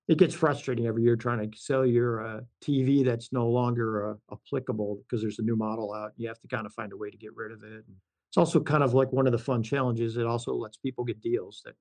it 0.08 0.18
gets 0.18 0.34
frustrating 0.34 0.86
every 0.86 1.02
year 1.02 1.16
trying 1.16 1.48
to 1.48 1.58
sell 1.58 1.86
your 1.86 2.24
uh, 2.24 2.40
TV 2.64 3.04
that's 3.04 3.32
no 3.32 3.48
longer 3.48 4.10
uh, 4.10 4.34
applicable 4.34 5.00
because 5.02 5.22
there's 5.22 5.38
a 5.38 5.42
new 5.42 5.56
model 5.56 5.92
out. 5.92 6.12
You 6.16 6.28
have 6.28 6.40
to 6.40 6.48
kind 6.48 6.66
of 6.66 6.72
find 6.72 6.92
a 6.92 6.96
way 6.96 7.10
to 7.10 7.16
get 7.16 7.34
rid 7.34 7.52
of 7.52 7.62
it. 7.62 7.84
it's 8.28 8.36
also 8.36 8.60
kind 8.60 8.82
of 8.82 8.94
like 8.94 9.12
one 9.12 9.26
of 9.26 9.32
the 9.32 9.38
fun 9.38 9.62
challenges. 9.62 10.16
It 10.16 10.26
also 10.26 10.52
lets 10.54 10.76
people 10.76 11.04
get 11.04 11.20
deals 11.20 11.62
that 11.64 11.74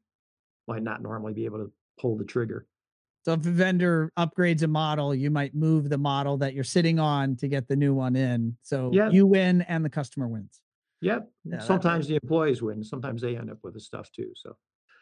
might 0.68 0.84
not 0.84 1.01
normally 1.01 1.34
be 1.34 1.46
able 1.46 1.58
to 1.58 1.72
pull 2.00 2.18
the 2.18 2.24
trigger. 2.24 2.68
So 3.26 3.34
if 3.34 3.46
a 3.46 3.50
vendor 3.52 4.12
upgrades 4.18 4.64
a 4.64 4.68
model, 4.68 5.14
you 5.14 5.30
might 5.30 5.54
move 5.54 5.90
the 5.90 5.98
model 5.98 6.38
that 6.38 6.54
you're 6.54 6.64
sitting 6.64 7.00
on 7.00 7.36
to 7.38 7.48
get 7.48 7.68
the 7.68 7.76
new 7.76 7.94
one 7.94 8.16
in. 8.16 8.58
So 8.62 8.92
Yeah, 8.94 9.10
you 9.10 9.26
win 9.28 9.62
and 9.64 9.84
the 9.84 9.90
customer 9.90 10.28
wins. 10.28 10.62
yep. 11.02 11.30
Yeah, 11.44 11.60
Sometimes 11.60 12.08
the 12.08 12.16
employees 12.22 12.62
win. 12.62 12.84
Sometimes 12.84 13.22
they 13.22 13.36
end 13.38 13.52
up 13.52 13.58
with 13.64 13.74
the 13.74 13.80
stuff 13.82 14.10
too. 14.12 14.32
So 14.36 14.56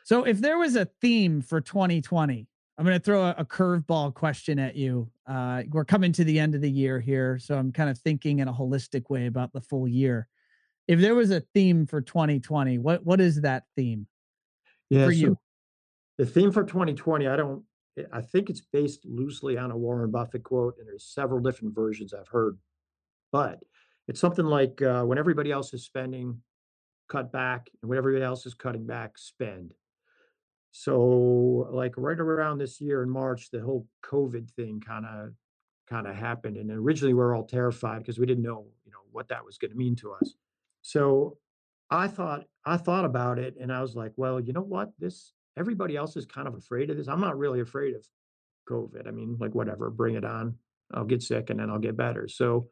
So 0.03 0.23
if 0.23 0.39
there 0.39 0.57
was 0.57 0.75
a 0.75 0.85
theme 1.01 1.41
for 1.41 1.61
2020, 1.61 2.47
I'm 2.79 2.85
going 2.85 2.97
to 2.99 3.03
throw 3.03 3.23
a, 3.23 3.35
a 3.39 3.45
curveball 3.45 4.13
question 4.13 4.59
at 4.59 4.75
you. 4.75 5.09
Uh, 5.27 5.63
we're 5.69 5.85
coming 5.85 6.11
to 6.13 6.23
the 6.23 6.39
end 6.39 6.53
of 6.55 6.61
the 6.61 6.69
year 6.69 6.99
here, 6.99 7.39
so 7.39 7.57
I'm 7.57 7.71
kind 7.71 7.89
of 7.89 7.97
thinking 7.99 8.39
in 8.39 8.47
a 8.47 8.53
holistic 8.53 9.09
way 9.09 9.25
about 9.25 9.51
the 9.53 9.61
full 9.61 9.87
year. 9.87 10.27
If 10.87 10.99
there 10.99 11.15
was 11.15 11.31
a 11.31 11.41
theme 11.53 11.85
for 11.87 12.01
2020, 12.01 12.77
what 12.77 13.03
what 13.05 13.19
is 13.19 13.41
that 13.41 13.63
theme 13.75 14.07
yeah. 14.89 15.05
for 15.05 15.11
So 15.11 15.17
you? 15.17 15.37
the 16.17 16.25
theme 16.25 16.51
for 16.51 16.63
2020, 16.63 17.27
I 17.27 17.35
don't. 17.35 17.63
I 18.11 18.21
think 18.21 18.49
it's 18.49 18.61
based 18.61 19.05
loosely 19.05 19.57
on 19.57 19.71
a 19.71 19.77
Warren 19.77 20.11
Buffett 20.11 20.43
quote, 20.43 20.75
and 20.77 20.87
there's 20.87 21.05
several 21.05 21.39
different 21.39 21.75
versions 21.75 22.13
I've 22.13 22.27
heard, 22.27 22.57
but 23.31 23.59
it's 24.07 24.19
something 24.19 24.45
like 24.45 24.81
uh, 24.81 25.03
when 25.03 25.17
everybody 25.17 25.51
else 25.51 25.73
is 25.73 25.85
spending, 25.85 26.41
cut 27.09 27.31
back, 27.31 27.69
and 27.81 27.89
when 27.89 27.97
everybody 27.97 28.23
else 28.23 28.45
is 28.45 28.53
cutting 28.53 28.85
back, 28.85 29.17
spend. 29.17 29.73
So, 30.71 31.67
like 31.71 31.93
right 31.97 32.19
around 32.19 32.59
this 32.59 32.79
year 32.79 33.01
in 33.03 33.09
March, 33.09 33.49
the 33.51 33.61
whole 33.61 33.87
COVID 34.05 34.51
thing 34.51 34.81
kind 34.85 35.05
of 35.05 35.31
kind 35.89 36.07
of 36.07 36.15
happened, 36.15 36.57
and 36.57 36.69
originally 36.69 37.13
we 37.13 37.19
were 37.19 37.33
all 37.35 37.45
terrified 37.45 37.99
because 37.99 38.19
we 38.19 38.25
didn't 38.25 38.43
know, 38.43 38.67
you 38.85 38.91
know, 38.91 38.99
what 39.11 39.29
that 39.29 39.43
was 39.45 39.57
going 39.57 39.71
to 39.71 39.77
mean 39.77 39.95
to 39.97 40.13
us. 40.13 40.35
So, 40.81 41.37
I 41.89 42.07
thought 42.07 42.43
I 42.65 42.77
thought 42.77 43.05
about 43.05 43.39
it, 43.39 43.55
and 43.59 43.73
I 43.73 43.81
was 43.81 43.95
like, 43.95 44.11
well, 44.17 44.39
you 44.39 44.53
know 44.53 44.61
what? 44.61 44.91
This 44.99 45.33
everybody 45.57 45.95
else 45.95 46.15
is 46.15 46.25
kind 46.25 46.47
of 46.47 46.55
afraid 46.55 46.89
of 46.89 46.97
this. 46.97 47.07
I'm 47.07 47.21
not 47.21 47.37
really 47.37 47.61
afraid 47.61 47.95
of 47.95 48.05
COVID. 48.69 49.07
I 49.07 49.11
mean, 49.11 49.37
like 49.39 49.55
whatever, 49.55 49.89
bring 49.89 50.15
it 50.15 50.25
on. 50.25 50.55
I'll 50.93 51.05
get 51.05 51.21
sick 51.21 51.49
and 51.49 51.59
then 51.59 51.69
I'll 51.69 51.79
get 51.79 51.97
better. 51.97 52.27
So 52.27 52.69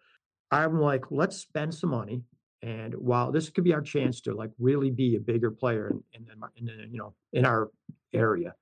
I'm 0.51 0.79
like, 0.79 1.05
let's 1.11 1.37
spend 1.37 1.73
some 1.73 1.89
money. 1.89 2.23
And 2.61 2.93
while 2.95 3.31
this 3.31 3.49
could 3.49 3.63
be 3.63 3.73
our 3.73 3.81
chance 3.81 4.21
to 4.21 4.33
like 4.33 4.51
really 4.57 4.89
be 4.89 5.15
a 5.15 5.19
bigger 5.19 5.51
player 5.51 5.91
in, 6.13 6.25
in, 6.31 6.39
mar- 6.39 6.51
in, 6.55 6.67
you 6.91 6.97
know, 6.97 7.13
in 7.33 7.45
our 7.45 7.69
area 8.13 8.55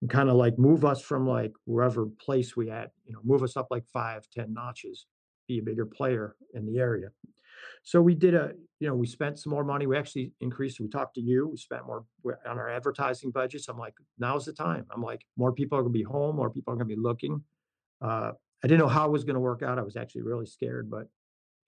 and 0.00 0.10
kind 0.10 0.28
of 0.28 0.36
like 0.36 0.58
move 0.58 0.84
us 0.84 1.00
from 1.00 1.28
like 1.28 1.52
wherever 1.64 2.06
place 2.06 2.56
we 2.56 2.70
at, 2.70 2.92
you 3.04 3.12
know, 3.12 3.20
move 3.22 3.42
us 3.42 3.56
up 3.56 3.68
like 3.70 3.84
five, 3.92 4.26
ten 4.34 4.52
notches, 4.52 5.06
be 5.46 5.58
a 5.58 5.62
bigger 5.62 5.86
player 5.86 6.34
in 6.54 6.66
the 6.66 6.78
area. 6.78 7.08
So 7.82 8.00
we 8.00 8.14
did 8.14 8.34
a, 8.34 8.52
you 8.84 8.90
know, 8.90 8.96
we 8.96 9.06
spent 9.06 9.38
some 9.38 9.50
more 9.50 9.64
money. 9.64 9.86
We 9.86 9.96
actually 9.96 10.32
increased. 10.42 10.78
We 10.78 10.88
talked 10.88 11.14
to 11.14 11.22
you. 11.22 11.48
We 11.48 11.56
spent 11.56 11.86
more 11.86 12.04
on 12.46 12.58
our 12.58 12.68
advertising 12.68 13.30
budgets. 13.30 13.66
I'm 13.66 13.78
like, 13.78 13.94
now's 14.18 14.44
the 14.44 14.52
time. 14.52 14.84
I'm 14.94 15.00
like, 15.00 15.24
more 15.38 15.52
people 15.52 15.78
are 15.78 15.80
going 15.80 15.94
to 15.94 15.98
be 15.98 16.02
home. 16.02 16.36
More 16.36 16.50
people 16.50 16.74
are 16.74 16.76
going 16.76 16.90
to 16.90 16.94
be 16.94 17.00
looking. 17.00 17.42
Uh, 18.02 18.32
I 18.62 18.68
didn't 18.68 18.80
know 18.80 18.88
how 18.88 19.06
it 19.06 19.10
was 19.10 19.24
going 19.24 19.36
to 19.36 19.40
work 19.40 19.62
out. 19.62 19.78
I 19.78 19.82
was 19.82 19.96
actually 19.96 20.20
really 20.20 20.44
scared, 20.44 20.90
but 20.90 21.08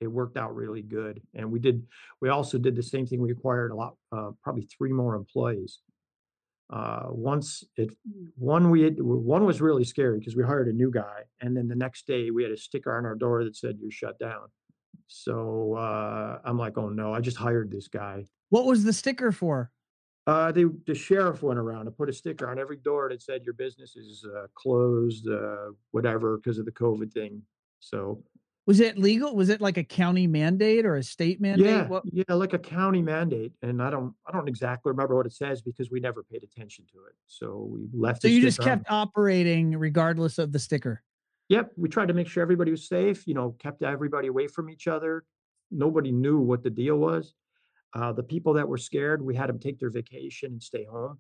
it 0.02 0.08
worked 0.08 0.36
out 0.36 0.54
really 0.54 0.82
good. 0.82 1.22
And 1.34 1.50
we 1.50 1.58
did. 1.58 1.86
We 2.20 2.28
also 2.28 2.58
did 2.58 2.76
the 2.76 2.82
same 2.82 3.06
thing. 3.06 3.22
We 3.22 3.32
acquired 3.32 3.70
a 3.70 3.76
lot, 3.76 3.94
uh, 4.12 4.32
probably 4.42 4.68
three 4.76 4.92
more 4.92 5.14
employees. 5.14 5.78
Uh, 6.68 7.06
once 7.08 7.64
it, 7.78 7.96
one 8.36 8.68
we 8.68 8.82
had, 8.82 9.00
one 9.00 9.46
was 9.46 9.62
really 9.62 9.84
scary 9.84 10.18
because 10.18 10.36
we 10.36 10.42
hired 10.42 10.68
a 10.68 10.72
new 10.72 10.90
guy, 10.90 11.22
and 11.40 11.56
then 11.56 11.66
the 11.66 11.76
next 11.76 12.06
day 12.06 12.30
we 12.30 12.42
had 12.42 12.52
a 12.52 12.58
sticker 12.58 12.94
on 12.94 13.06
our 13.06 13.14
door 13.14 13.42
that 13.42 13.56
said 13.56 13.78
"You're 13.80 13.90
shut 13.90 14.18
down." 14.18 14.48
So 15.06 15.74
uh, 15.74 16.40
I'm 16.44 16.58
like, 16.58 16.76
"Oh 16.78 16.88
no!" 16.88 17.12
I 17.14 17.20
just 17.20 17.36
hired 17.36 17.70
this 17.70 17.88
guy. 17.88 18.26
What 18.50 18.64
was 18.66 18.84
the 18.84 18.92
sticker 18.92 19.32
for? 19.32 19.70
Uh, 20.26 20.50
the 20.50 20.76
the 20.86 20.94
sheriff 20.94 21.42
went 21.42 21.58
around 21.58 21.86
and 21.86 21.96
put 21.96 22.08
a 22.08 22.12
sticker 22.12 22.48
on 22.50 22.58
every 22.58 22.76
door 22.76 23.08
that 23.08 23.22
said 23.22 23.44
your 23.44 23.54
business 23.54 23.94
is 23.96 24.24
uh, 24.36 24.46
closed, 24.54 25.28
uh, 25.28 25.70
whatever, 25.92 26.36
because 26.36 26.58
of 26.58 26.64
the 26.64 26.72
COVID 26.72 27.12
thing. 27.12 27.42
So 27.78 28.24
Was 28.66 28.80
it 28.80 28.98
legal? 28.98 29.36
Was 29.36 29.48
it 29.50 29.60
like 29.60 29.76
a 29.76 29.84
county 29.84 30.26
mandate 30.26 30.84
or 30.84 30.96
a 30.96 31.02
state 31.04 31.40
mandate? 31.40 31.66
yeah, 31.66 31.86
What 31.86 32.02
yeah, 32.10 32.24
like 32.34 32.54
a 32.54 32.58
county 32.58 33.02
mandate, 33.02 33.52
and 33.62 33.80
I 33.80 33.90
don't 33.90 34.12
I 34.26 34.32
don't 34.32 34.48
exactly 34.48 34.90
remember 34.90 35.14
what 35.14 35.26
it 35.26 35.32
says 35.32 35.62
because 35.62 35.92
we 35.92 36.00
never 36.00 36.24
paid 36.24 36.42
attention 36.42 36.84
to 36.92 36.98
it. 37.08 37.14
So 37.26 37.68
we 37.70 37.88
left 37.92 38.22
so 38.22 38.28
you 38.28 38.40
just 38.40 38.56
sticker 38.56 38.70
on. 38.70 38.78
kept 38.78 38.90
operating 38.90 39.76
regardless 39.78 40.38
of 40.38 40.50
the 40.50 40.58
sticker. 40.58 41.04
Yep, 41.48 41.72
we 41.76 41.88
tried 41.88 42.08
to 42.08 42.14
make 42.14 42.26
sure 42.26 42.42
everybody 42.42 42.70
was 42.70 42.88
safe. 42.88 43.26
You 43.26 43.34
know, 43.34 43.56
kept 43.58 43.82
everybody 43.82 44.28
away 44.28 44.48
from 44.48 44.68
each 44.68 44.88
other. 44.88 45.24
Nobody 45.70 46.12
knew 46.12 46.38
what 46.38 46.62
the 46.62 46.70
deal 46.70 46.96
was. 46.96 47.34
Uh, 47.94 48.12
the 48.12 48.22
people 48.22 48.54
that 48.54 48.68
were 48.68 48.78
scared, 48.78 49.22
we 49.22 49.34
had 49.34 49.48
them 49.48 49.58
take 49.58 49.78
their 49.78 49.90
vacation 49.90 50.52
and 50.52 50.62
stay 50.62 50.84
home. 50.84 51.18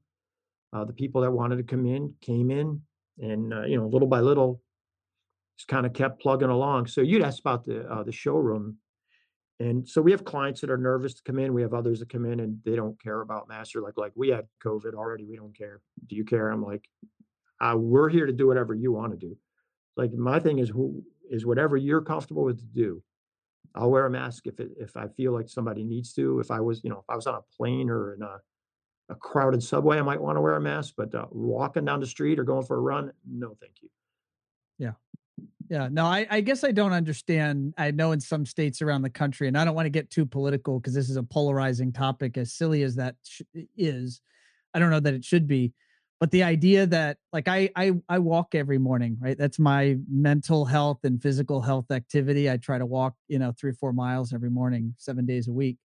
Uh, 0.72 0.84
the 0.84 0.92
people 0.92 1.20
that 1.22 1.30
wanted 1.30 1.56
to 1.56 1.62
come 1.62 1.86
in 1.86 2.12
came 2.20 2.50
in, 2.50 2.80
and 3.18 3.54
uh, 3.54 3.62
you 3.62 3.78
know, 3.78 3.86
little 3.86 4.08
by 4.08 4.20
little, 4.20 4.60
just 5.56 5.68
kind 5.68 5.86
of 5.86 5.92
kept 5.92 6.20
plugging 6.20 6.50
along. 6.50 6.86
So 6.86 7.00
you'd 7.00 7.22
ask 7.22 7.38
about 7.38 7.64
the 7.64 7.86
uh, 7.88 8.02
the 8.02 8.12
showroom, 8.12 8.78
and 9.60 9.88
so 9.88 10.02
we 10.02 10.10
have 10.10 10.24
clients 10.24 10.60
that 10.60 10.70
are 10.70 10.76
nervous 10.76 11.14
to 11.14 11.22
come 11.22 11.38
in. 11.38 11.54
We 11.54 11.62
have 11.62 11.72
others 11.72 12.00
that 12.00 12.10
come 12.10 12.26
in 12.26 12.40
and 12.40 12.58
they 12.64 12.76
don't 12.76 13.00
care 13.02 13.20
about 13.20 13.48
master. 13.48 13.80
Like 13.80 13.96
like 13.96 14.12
we 14.14 14.28
had 14.28 14.46
COVID 14.64 14.94
already. 14.94 15.24
We 15.24 15.36
don't 15.36 15.56
care. 15.56 15.80
Do 16.08 16.16
you 16.16 16.24
care? 16.24 16.50
I'm 16.50 16.62
like, 16.62 16.86
uh, 17.60 17.76
we're 17.78 18.10
here 18.10 18.26
to 18.26 18.32
do 18.32 18.46
whatever 18.46 18.74
you 18.74 18.92
want 18.92 19.12
to 19.12 19.18
do. 19.18 19.36
Like 19.96 20.12
my 20.12 20.38
thing 20.38 20.58
is 20.58 20.68
who 20.68 21.02
is 21.30 21.46
whatever 21.46 21.76
you're 21.76 22.02
comfortable 22.02 22.44
with 22.44 22.58
to 22.58 22.66
do. 22.66 23.02
I'll 23.74 23.90
wear 23.90 24.06
a 24.06 24.10
mask 24.10 24.46
if 24.46 24.58
it, 24.60 24.70
if 24.78 24.96
I 24.96 25.08
feel 25.08 25.32
like 25.32 25.48
somebody 25.48 25.84
needs 25.84 26.12
to. 26.14 26.40
If 26.40 26.50
I 26.50 26.60
was, 26.60 26.82
you 26.82 26.90
know, 26.90 26.98
if 26.98 27.04
I 27.08 27.16
was 27.16 27.26
on 27.26 27.34
a 27.34 27.42
plane 27.56 27.90
or 27.90 28.14
in 28.14 28.22
a, 28.22 28.38
a 29.10 29.14
crowded 29.14 29.62
subway, 29.62 29.98
I 29.98 30.02
might 30.02 30.20
want 30.20 30.36
to 30.36 30.40
wear 30.40 30.56
a 30.56 30.60
mask. 30.60 30.94
But 30.96 31.14
uh, 31.14 31.26
walking 31.30 31.84
down 31.84 32.00
the 32.00 32.06
street 32.06 32.38
or 32.38 32.44
going 32.44 32.64
for 32.64 32.76
a 32.76 32.80
run, 32.80 33.12
no, 33.28 33.56
thank 33.60 33.74
you. 33.82 33.90
Yeah. 34.78 34.92
Yeah. 35.68 35.88
No, 35.90 36.06
I, 36.06 36.26
I 36.30 36.40
guess 36.40 36.64
I 36.64 36.72
don't 36.72 36.92
understand. 36.92 37.74
I 37.76 37.90
know 37.90 38.12
in 38.12 38.20
some 38.20 38.46
states 38.46 38.80
around 38.80 39.02
the 39.02 39.10
country, 39.10 39.48
and 39.48 39.58
I 39.58 39.64
don't 39.64 39.74
want 39.74 39.86
to 39.86 39.90
get 39.90 40.10
too 40.10 40.24
political 40.24 40.78
because 40.78 40.94
this 40.94 41.10
is 41.10 41.16
a 41.16 41.22
polarizing 41.22 41.92
topic, 41.92 42.38
as 42.38 42.52
silly 42.52 42.82
as 42.82 42.96
that 42.96 43.16
sh- 43.24 43.42
is. 43.76 44.22
I 44.72 44.78
don't 44.78 44.90
know 44.90 45.00
that 45.00 45.14
it 45.14 45.24
should 45.24 45.46
be, 45.46 45.72
but 46.20 46.30
the 46.30 46.42
idea 46.42 46.86
that 46.86 47.18
like 47.32 47.48
I 47.48 47.70
I 47.76 47.92
I 48.08 48.18
walk 48.18 48.54
every 48.54 48.78
morning, 48.78 49.18
right? 49.20 49.36
That's 49.36 49.58
my 49.58 49.98
mental 50.08 50.64
health 50.64 51.00
and 51.04 51.20
physical 51.20 51.60
health 51.60 51.90
activity. 51.90 52.50
I 52.50 52.56
try 52.56 52.78
to 52.78 52.86
walk, 52.86 53.14
you 53.28 53.38
know, 53.38 53.52
three 53.52 53.70
or 53.70 53.74
four 53.74 53.92
miles 53.92 54.32
every 54.32 54.50
morning, 54.50 54.94
seven 54.98 55.26
days 55.26 55.48
a 55.48 55.52
week. 55.52 55.78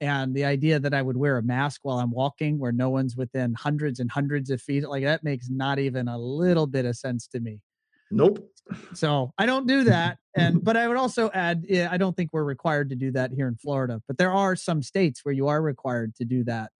And 0.00 0.34
the 0.34 0.44
idea 0.44 0.78
that 0.78 0.94
I 0.94 1.02
would 1.02 1.16
wear 1.16 1.38
a 1.38 1.42
mask 1.42 1.80
while 1.82 1.98
I'm 1.98 2.12
walking 2.12 2.58
where 2.58 2.72
no 2.72 2.88
one's 2.88 3.16
within 3.16 3.54
hundreds 3.54 3.98
and 3.98 4.10
hundreds 4.10 4.48
of 4.50 4.62
feet, 4.62 4.88
like 4.88 5.02
that 5.02 5.24
makes 5.24 5.50
not 5.50 5.78
even 5.78 6.06
a 6.08 6.16
little 6.16 6.66
bit 6.66 6.84
of 6.84 6.96
sense 6.96 7.26
to 7.28 7.40
me. 7.40 7.60
Nope. 8.10 8.50
So 8.94 9.32
I 9.38 9.46
don't 9.46 9.66
do 9.66 9.84
that. 9.84 10.18
And 10.36 10.62
but 10.62 10.76
I 10.76 10.88
would 10.88 10.96
also 10.96 11.30
add, 11.34 11.64
yeah, 11.68 11.88
I 11.90 11.96
don't 11.96 12.16
think 12.16 12.30
we're 12.32 12.44
required 12.44 12.90
to 12.90 12.96
do 12.96 13.10
that 13.12 13.32
here 13.32 13.48
in 13.48 13.56
Florida. 13.56 14.00
But 14.06 14.18
there 14.18 14.32
are 14.32 14.56
some 14.56 14.82
states 14.82 15.24
where 15.24 15.34
you 15.34 15.48
are 15.48 15.60
required 15.60 16.14
to 16.16 16.24
do 16.24 16.44
that, 16.44 16.70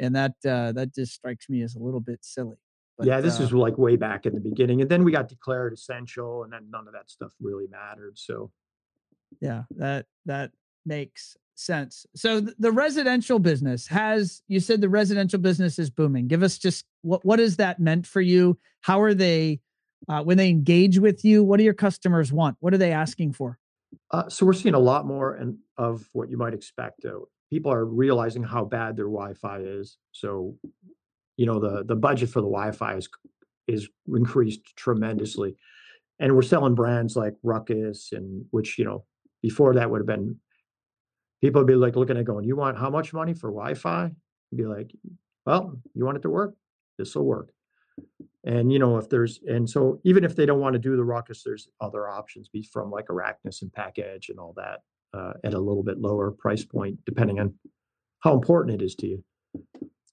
and 0.00 0.14
that 0.16 0.34
uh, 0.46 0.72
that 0.72 0.94
just 0.94 1.14
strikes 1.14 1.48
me 1.48 1.62
as 1.62 1.74
a 1.74 1.78
little 1.78 2.00
bit 2.00 2.20
silly. 2.22 2.56
But 2.96 3.06
yeah, 3.06 3.20
this 3.20 3.40
uh, 3.40 3.44
is 3.44 3.52
like 3.52 3.78
way 3.78 3.96
back 3.96 4.26
in 4.26 4.34
the 4.34 4.40
beginning, 4.40 4.80
and 4.80 4.90
then 4.90 5.04
we 5.04 5.12
got 5.12 5.28
declared 5.28 5.72
essential, 5.72 6.42
and 6.42 6.52
then 6.52 6.68
none 6.70 6.86
of 6.86 6.92
that 6.94 7.10
stuff 7.10 7.32
really 7.40 7.66
mattered. 7.70 8.18
So 8.18 8.50
yeah, 9.40 9.62
that 9.76 10.06
that 10.26 10.50
makes 10.84 11.36
sense. 11.54 12.06
So 12.14 12.40
th- 12.40 12.54
the 12.58 12.72
residential 12.72 13.38
business 13.38 13.86
has 13.88 14.42
you 14.48 14.60
said 14.60 14.80
the 14.80 14.88
residential 14.88 15.38
business 15.38 15.78
is 15.78 15.90
booming. 15.90 16.28
Give 16.28 16.42
us 16.42 16.58
just 16.58 16.84
what 17.02 17.24
what 17.24 17.38
has 17.38 17.56
that 17.56 17.78
meant 17.78 18.06
for 18.06 18.20
you? 18.20 18.58
How 18.80 19.00
are 19.00 19.14
they 19.14 19.60
uh, 20.08 20.22
when 20.22 20.36
they 20.36 20.48
engage 20.48 20.98
with 20.98 21.24
you? 21.24 21.44
What 21.44 21.58
do 21.58 21.64
your 21.64 21.74
customers 21.74 22.32
want? 22.32 22.56
What 22.60 22.74
are 22.74 22.78
they 22.78 22.92
asking 22.92 23.32
for? 23.32 23.58
Uh, 24.10 24.28
so 24.28 24.44
we're 24.44 24.52
seeing 24.52 24.74
a 24.74 24.78
lot 24.80 25.06
more 25.06 25.34
and 25.34 25.58
of 25.76 26.08
what 26.12 26.30
you 26.30 26.36
might 26.36 26.54
expect. 26.54 27.04
Uh, 27.04 27.20
people 27.50 27.72
are 27.72 27.84
realizing 27.84 28.42
how 28.42 28.64
bad 28.64 28.96
their 28.96 29.06
Wi-Fi 29.06 29.60
is. 29.60 29.96
So, 30.12 30.56
you 31.36 31.46
know, 31.46 31.58
the 31.58 31.84
the 31.84 31.96
budget 31.96 32.30
for 32.30 32.40
the 32.40 32.48
Wi-Fi 32.48 32.96
is 32.96 33.08
is 33.66 33.88
increased 34.06 34.76
tremendously, 34.76 35.56
and 36.18 36.34
we're 36.34 36.42
selling 36.42 36.74
brands 36.74 37.16
like 37.16 37.34
Ruckus 37.42 38.12
and 38.12 38.44
which 38.50 38.78
you 38.78 38.84
know 38.84 39.04
before 39.42 39.74
that 39.74 39.90
would 39.90 40.00
have 40.00 40.06
been 40.06 40.38
people 41.40 41.60
would 41.60 41.68
be 41.68 41.74
like 41.74 41.96
looking 41.96 42.16
at 42.16 42.24
going, 42.24 42.44
you 42.44 42.56
want 42.56 42.78
how 42.78 42.90
much 42.90 43.12
money 43.12 43.32
for 43.34 43.50
Wi-Fi? 43.50 44.10
Be 44.54 44.66
like, 44.66 44.90
well, 45.46 45.78
you 45.94 46.04
want 46.04 46.16
it 46.16 46.22
to 46.22 46.30
work, 46.30 46.54
this 46.98 47.14
will 47.14 47.24
work. 47.24 47.50
And 48.44 48.72
you 48.72 48.78
know, 48.78 48.96
if 48.96 49.08
there's 49.08 49.40
and 49.46 49.68
so 49.68 50.00
even 50.04 50.24
if 50.24 50.36
they 50.36 50.46
don't 50.46 50.60
want 50.60 50.74
to 50.74 50.78
do 50.78 50.96
the 50.96 51.04
ruckus, 51.04 51.42
there's 51.42 51.68
other 51.80 52.08
options, 52.08 52.48
be 52.48 52.62
from 52.62 52.90
like 52.90 53.06
Araknis 53.06 53.62
and 53.62 53.72
Pakedge 53.72 54.28
and 54.28 54.38
all 54.38 54.54
that 54.56 54.80
uh, 55.14 55.32
at 55.44 55.54
a 55.54 55.58
little 55.58 55.82
bit 55.82 55.98
lower 56.00 56.30
price 56.30 56.64
point, 56.64 56.98
depending 57.06 57.40
on 57.40 57.54
how 58.20 58.34
important 58.34 58.80
it 58.80 58.84
is 58.84 58.94
to 58.96 59.06
you. 59.06 59.24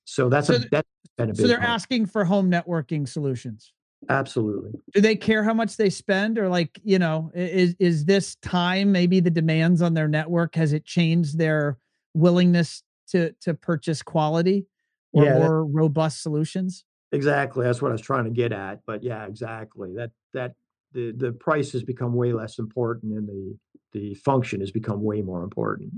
So 0.06 0.30
that's 0.30 0.48
So 0.48 0.56
a 0.56 0.60
th- 0.60 0.70
that's 0.72 0.88
been 1.18 1.32
a 1.32 1.36
So 1.36 1.48
they're 1.48 1.58
one. 1.60 1.66
asking 1.68 2.06
for 2.08 2.26
home 2.26 2.50
networking 2.50 3.08
solutions. 3.08 3.74
absolutely. 4.10 4.72
do 4.94 5.02
they 5.02 5.16
care 5.16 5.44
how 5.44 5.54
much 5.54 5.78
they 5.78 5.90
spend 5.90 6.38
or 6.38 6.48
like 6.48 6.80
you 6.84 7.00
know 7.00 7.32
is 7.34 7.76
is 7.80 8.06
this 8.06 8.36
time 8.36 8.92
maybe 8.92 9.20
the 9.20 9.32
demands 9.32 9.82
on 9.82 9.96
their 9.96 10.08
network 10.08 10.54
has 10.56 10.74
it 10.74 10.86
changed 10.86 11.40
their 11.40 11.80
willingness 12.14 12.84
to 13.08 13.32
to 13.42 13.54
purchase 13.56 14.04
quality 14.04 14.68
or 15.12 15.24
Yeah, 15.24 15.34
that 15.34 15.40
more 15.40 15.66
robust 15.66 16.22
solutions? 16.22 16.86
exactly, 17.12 17.66
that's 17.66 17.82
what 17.82 17.90
I 17.90 17.94
was 17.94 18.02
trying 18.02 18.26
to 18.26 18.30
get 18.32 18.52
at, 18.52 18.82
but 18.86 19.02
yeah, 19.04 19.26
exactly. 19.26 19.94
That 19.96 20.12
that 20.34 20.54
the 20.92 21.12
the 21.12 21.32
price 21.32 21.72
has 21.72 21.84
become 21.84 22.14
way 22.14 22.32
less 22.34 22.60
important 22.60 23.14
in 23.14 23.26
the 23.26 23.58
the 23.96 24.14
function 24.16 24.60
has 24.60 24.72
become 24.72 25.02
way 25.02 25.22
more 25.22 25.44
important, 25.44 25.94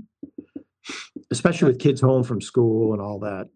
especially 1.30 1.68
with 1.68 1.80
kids 1.80 2.00
home 2.00 2.22
from 2.22 2.40
school 2.40 2.92
and 2.92 3.02
all 3.02 3.18
that. 3.18 3.48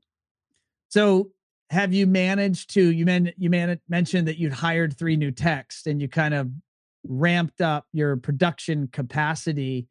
So 0.88 1.30
have 1.70 1.94
you 1.94 2.06
managed 2.06 2.74
to 2.74 2.92
you 2.92 3.06
men 3.06 3.32
you 3.38 3.48
man, 3.48 3.80
mentioned 3.88 4.28
that 4.28 4.38
you'd 4.38 4.52
hired 4.52 4.98
three 4.98 5.16
new 5.16 5.30
techs 5.30 5.86
and 5.86 6.02
you 6.02 6.08
kind 6.08 6.34
of 6.34 6.50
ramped 7.04 7.60
up 7.60 7.86
your 7.92 8.16
production 8.16 8.88
capacity 8.92 9.86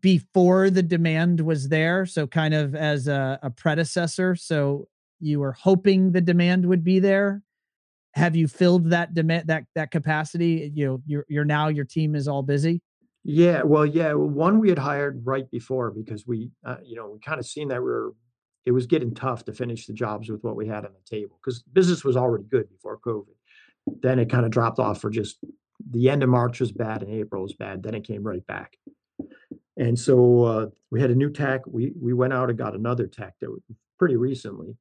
before 0.00 0.68
the 0.68 0.82
demand 0.82 1.40
was 1.40 1.68
there 1.68 2.04
so 2.04 2.26
kind 2.26 2.52
of 2.52 2.74
as 2.74 3.06
a, 3.06 3.38
a 3.42 3.50
predecessor 3.50 4.34
so 4.34 4.88
you 5.20 5.38
were 5.40 5.52
hoping 5.52 6.12
the 6.12 6.20
demand 6.20 6.66
would 6.66 6.84
be 6.84 6.98
there? 6.98 7.42
Have 8.14 8.34
you 8.34 8.48
filled 8.48 8.90
that 8.90 9.14
demand 9.14 9.48
that 9.48 9.64
that 9.74 9.90
capacity? 9.90 10.70
You 10.74 10.86
know 10.86 11.02
you're 11.06 11.26
you're 11.28 11.44
now 11.44 11.68
your 11.68 11.84
team 11.84 12.14
is 12.14 12.26
all 12.26 12.42
busy 12.42 12.80
Yeah, 13.28 13.62
well, 13.64 13.84
yeah, 13.84 14.12
well, 14.12 14.28
one 14.28 14.60
we 14.60 14.68
had 14.68 14.78
hired 14.78 15.26
right 15.26 15.50
before 15.50 15.90
because 15.90 16.28
we, 16.28 16.52
uh, 16.64 16.76
you 16.84 16.94
know, 16.94 17.10
we 17.10 17.18
kinda 17.18 17.42
seen 17.42 17.68
that 17.68 17.82
we 17.82 17.90
are 17.90 18.12
it 18.64 18.70
was 18.72 18.86
getting 18.86 19.14
tough 19.14 19.44
to 19.44 19.52
finish 19.52 19.86
the 19.86 19.92
jobs 19.92 20.28
with 20.28 20.42
what 20.44 20.56
we 20.56 20.66
had 20.66 20.84
on 20.84 20.92
the 20.92 21.16
table 21.16 21.38
because 21.42 21.62
business 21.72 22.04
was 22.04 22.16
already 22.16 22.44
good 22.44 22.68
before 22.68 22.98
COVID. 22.98 23.34
Then 24.02 24.18
it 24.20 24.28
kinda 24.30 24.48
dropped 24.48 24.78
off 24.78 25.00
for 25.00 25.10
just 25.10 25.38
the 25.90 26.08
end 26.08 26.22
of 26.22 26.28
March 26.28 26.60
was 26.60 26.70
bad 26.72 27.02
and 27.02 27.10
April 27.12 27.42
was 27.42 27.52
bad, 27.54 27.82
then 27.82 27.94
it 27.94 28.04
came 28.04 28.22
right 28.24 28.46
back. 28.46 28.76
And 29.76 29.98
so, 29.98 30.44
uh, 30.44 30.66
we 30.90 31.00
had 31.00 31.10
a 31.10 31.16
new 31.16 31.30
tech, 31.30 31.66
we 31.66 31.92
we 32.00 32.12
went 32.14 32.32
out 32.34 32.50
and 32.50 32.58
got 32.58 32.74
another 32.76 33.06
tech 33.08 33.34
that 33.40 33.46
w 33.48 33.62
pretty 33.98 34.16
recently, 34.16 34.76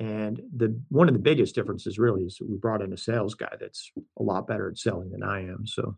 and 0.00 0.42
the 0.56 0.78
one 0.90 1.08
of 1.08 1.14
the 1.14 1.20
biggest 1.20 1.54
differences 1.56 1.98
really 1.98 2.24
is 2.24 2.40
we 2.40 2.56
brought 2.58 2.82
in 2.82 2.92
a 2.94 2.98
sales 2.98 3.34
guy 3.34 3.54
that's 3.60 3.92
a 4.18 4.22
lot 4.24 4.46
better 4.48 4.68
at 4.70 4.78
selling 4.78 5.10
than 5.10 5.22
I 5.24 5.42
am, 5.48 5.66
so 5.66 5.96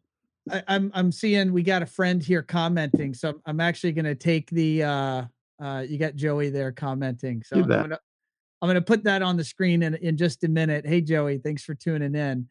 I, 0.50 0.62
I'm 0.68 0.90
I'm 0.94 1.12
seeing 1.12 1.52
we 1.52 1.62
got 1.62 1.82
a 1.82 1.86
friend 1.86 2.22
here 2.22 2.42
commenting, 2.42 3.14
so 3.14 3.30
I'm 3.30 3.42
I'm 3.46 3.60
actually 3.60 3.92
gonna 3.92 4.14
take 4.14 4.50
the 4.50 4.82
uh 4.82 5.24
uh 5.62 5.84
you 5.88 5.98
got 5.98 6.14
Joey 6.14 6.50
there 6.50 6.72
commenting. 6.72 7.42
So 7.44 7.56
I'm 7.56 7.68
gonna 7.68 7.98
I'm 8.62 8.68
gonna 8.68 8.82
put 8.82 9.04
that 9.04 9.22
on 9.22 9.36
the 9.36 9.44
screen 9.44 9.82
in 9.82 9.94
in 9.96 10.16
just 10.16 10.44
a 10.44 10.48
minute. 10.48 10.86
Hey 10.86 11.00
Joey, 11.00 11.38
thanks 11.38 11.64
for 11.64 11.74
tuning 11.74 12.14
in. 12.14 12.48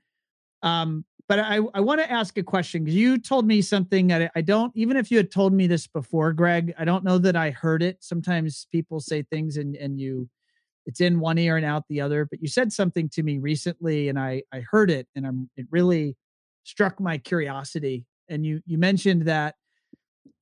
Um, 0.61 1.05
but 1.27 1.39
I 1.39 1.59
I 1.73 1.79
want 1.79 2.01
to 2.01 2.11
ask 2.11 2.37
a 2.37 2.43
question 2.43 2.83
because 2.83 2.95
you 2.95 3.17
told 3.17 3.47
me 3.47 3.61
something 3.61 4.07
that 4.07 4.21
I, 4.23 4.29
I 4.35 4.41
don't 4.41 4.71
even 4.75 4.97
if 4.97 5.09
you 5.09 5.17
had 5.17 5.31
told 5.31 5.53
me 5.53 5.67
this 5.67 5.87
before, 5.87 6.33
Greg, 6.33 6.73
I 6.77 6.85
don't 6.85 7.03
know 7.03 7.17
that 7.19 7.35
I 7.35 7.51
heard 7.51 7.81
it. 7.81 7.97
Sometimes 8.03 8.67
people 8.71 8.99
say 8.99 9.23
things 9.23 9.57
and 9.57 9.75
and 9.75 9.99
you 9.99 10.29
it's 10.85 11.01
in 11.01 11.19
one 11.19 11.37
ear 11.39 11.57
and 11.57 11.65
out 11.65 11.85
the 11.89 12.01
other, 12.01 12.25
but 12.25 12.41
you 12.41 12.47
said 12.47 12.71
something 12.71 13.09
to 13.09 13.23
me 13.23 13.37
recently 13.37 14.09
and 14.09 14.19
I 14.19 14.43
I 14.53 14.59
heard 14.59 14.91
it 14.91 15.07
and 15.15 15.25
I'm 15.25 15.49
it 15.55 15.65
really 15.71 16.15
struck 16.65 16.99
my 16.99 17.17
curiosity. 17.17 18.05
And 18.27 18.45
you 18.45 18.61
you 18.65 18.77
mentioned 18.77 19.23
that 19.23 19.55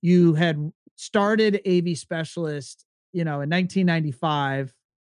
you 0.02 0.34
had 0.34 0.72
started 0.96 1.62
AV 1.68 1.98
specialist, 1.98 2.86
you 3.12 3.24
know, 3.24 3.42
in 3.42 3.50
1995. 3.50 4.74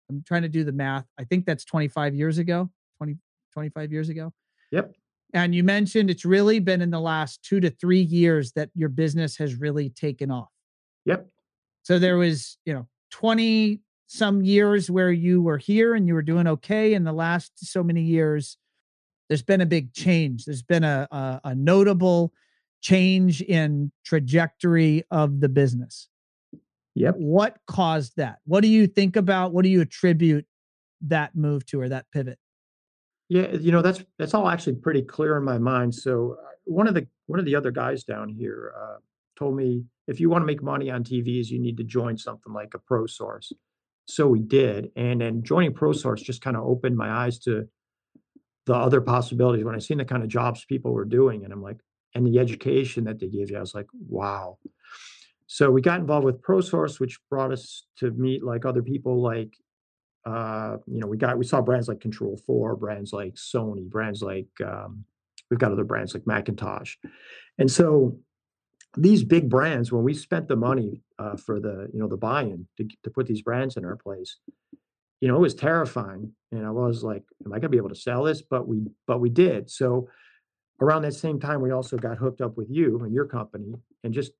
I'm 0.09 0.23
trying 0.25 0.43
to 0.43 0.49
do 0.49 0.63
the 0.63 0.71
math. 0.71 1.05
I 1.19 1.23
think 1.23 1.45
that's 1.45 1.65
25 1.65 2.13
years 2.13 2.37
ago, 2.37 2.69
20 2.97 3.17
25 3.53 3.91
years 3.91 4.09
ago. 4.09 4.31
Yep, 4.71 4.93
And 5.33 5.55
you 5.55 5.63
mentioned 5.63 6.09
it's 6.09 6.25
really 6.25 6.59
been 6.59 6.81
in 6.81 6.91
the 6.91 6.99
last 6.99 7.41
2 7.43 7.59
to 7.61 7.69
3 7.71 7.99
years 8.01 8.51
that 8.51 8.69
your 8.75 8.89
business 8.89 9.37
has 9.37 9.55
really 9.55 9.89
taken 9.89 10.29
off. 10.29 10.51
yep. 11.05 11.27
So 11.83 11.97
there 11.97 12.17
was, 12.17 12.57
you 12.65 12.73
know, 12.73 12.85
20 13.11 13.81
some 14.07 14.41
years 14.41 14.91
where 14.91 15.11
you 15.11 15.41
were 15.41 15.57
here 15.57 15.95
and 15.95 16.07
you 16.07 16.13
were 16.13 16.21
doing 16.21 16.47
okay. 16.47 16.93
In 16.93 17.03
the 17.05 17.13
last 17.13 17.51
so 17.55 17.81
many 17.81 18.01
years, 18.01 18.57
there's 19.29 19.41
been 19.41 19.61
a 19.61 19.65
big 19.65 19.93
change. 19.93 20.45
There's 20.45 20.63
been 20.63 20.83
a, 20.83 21.07
a, 21.11 21.41
a 21.45 21.55
notable 21.55 22.33
change 22.81 23.41
in 23.41 23.91
trajectory 24.05 25.03
of 25.11 25.39
the 25.41 25.49
business. 25.49 26.09
Yep. 26.95 27.15
What 27.17 27.57
caused 27.67 28.17
that? 28.17 28.39
What 28.45 28.61
do 28.61 28.67
you 28.67 28.87
think 28.87 29.15
about? 29.15 29.53
What 29.53 29.63
do 29.63 29.69
you 29.69 29.81
attribute 29.81 30.45
that 31.01 31.35
move 31.35 31.65
to 31.67 31.81
or 31.81 31.89
that 31.89 32.05
pivot? 32.11 32.39
Yeah, 33.29 33.51
you 33.51 33.71
know, 33.71 33.81
that's 33.81 34.03
that's 34.17 34.33
all 34.33 34.47
actually 34.47 34.75
pretty 34.75 35.01
clear 35.01 35.37
in 35.37 35.43
my 35.43 35.57
mind. 35.57 35.93
So 35.93 36.37
uh, 36.41 36.47
one 36.65 36.87
of 36.87 36.93
the 36.93 37.07
one 37.27 37.39
of 37.39 37.45
the 37.45 37.55
other 37.55 37.71
guys 37.71 38.03
down 38.03 38.29
here 38.29 38.73
uh, 38.79 38.97
told 39.37 39.55
me 39.55 39.83
if 40.07 40.19
you 40.19 40.29
want 40.29 40.41
to 40.41 40.45
make 40.45 40.63
money 40.63 40.89
on 40.89 41.03
TVs, 41.03 41.47
you 41.47 41.59
need 41.59 41.77
to 41.77 41.83
join 41.83 42.17
something 42.17 42.53
like 42.53 42.73
a 42.73 42.79
ProSource. 42.79 43.51
So 44.05 44.27
we 44.27 44.39
did, 44.39 44.91
and 44.95 45.19
then 45.19 45.43
joining 45.43 45.73
ProSource 45.73 46.23
just 46.23 46.41
kind 46.41 46.55
of 46.55 46.63
opened 46.63 46.95
my 46.95 47.09
eyes 47.09 47.37
to 47.39 47.67
the 48.67 48.75
other 48.75 49.01
possibilities. 49.01 49.65
When 49.65 49.75
I 49.75 49.79
seen 49.79 49.97
the 49.97 50.05
kind 50.05 50.21
of 50.21 50.29
jobs 50.29 50.65
people 50.65 50.93
were 50.93 51.05
doing, 51.05 51.43
and 51.43 51.51
I'm 51.51 51.61
like, 51.61 51.77
and 52.13 52.25
the 52.25 52.39
education 52.39 53.05
that 53.05 53.19
they 53.19 53.27
gave 53.27 53.49
you, 53.49 53.57
I 53.57 53.61
was 53.61 53.73
like, 53.73 53.87
wow. 54.07 54.59
So 55.47 55.71
we 55.71 55.81
got 55.81 55.99
involved 55.99 56.25
with 56.25 56.41
ProSource 56.41 56.99
which 56.99 57.19
brought 57.29 57.51
us 57.53 57.85
to 57.99 58.11
meet 58.11 58.43
like 58.43 58.65
other 58.65 58.83
people 58.83 59.21
like 59.21 59.53
uh, 60.27 60.77
you 60.87 60.99
know, 60.99 61.07
we 61.07 61.15
got 61.15 61.37
we 61.37 61.45
saw 61.45 61.61
brands 61.61 61.87
like 61.87 61.99
Control4, 61.99 62.77
brands 62.77 63.13
like 63.13 63.35
Sony, 63.35 63.89
brands 63.89 64.21
like 64.21 64.49
um, 64.65 65.05
we've 65.49 65.59
got 65.59 65.71
other 65.71 65.85
brands 65.85 66.13
like 66.13 66.23
McIntosh. 66.23 66.95
And 67.57 67.71
so 67.71 68.19
these 68.97 69.23
big 69.23 69.49
brands, 69.49 69.89
when 69.89 70.03
we 70.03 70.13
spent 70.13 70.49
the 70.49 70.57
money 70.57 71.01
uh, 71.17 71.37
for 71.37 71.61
the 71.61 71.89
you 71.93 71.99
know 71.99 72.09
the 72.09 72.17
buy-in 72.17 72.67
to, 72.77 72.87
to 73.03 73.09
put 73.09 73.25
these 73.25 73.41
brands 73.41 73.77
in 73.77 73.85
our 73.85 73.95
place, 73.95 74.37
you 75.19 75.27
know, 75.27 75.35
it 75.35 75.41
was 75.41 75.55
terrifying. 75.55 76.31
And 76.51 76.65
I 76.65 76.71
was 76.71 77.03
like, 77.03 77.23
am 77.45 77.53
I 77.53 77.59
gonna 77.59 77.69
be 77.69 77.77
able 77.77 77.89
to 77.89 77.95
sell 77.95 78.23
this? 78.23 78.41
But 78.41 78.67
we 78.67 78.85
but 79.05 79.19
we 79.19 79.29
did. 79.29 79.69
So 79.69 80.09
around 80.81 81.01
that 81.03 81.13
same 81.13 81.39
time, 81.39 81.61
we 81.61 81.71
also 81.71 81.97
got 81.97 82.17
hooked 82.17 82.41
up 82.41 82.57
with 82.57 82.69
you 82.69 82.99
and 83.03 83.13
your 83.13 83.25
company, 83.25 83.73
and 84.03 84.13
just 84.13 84.31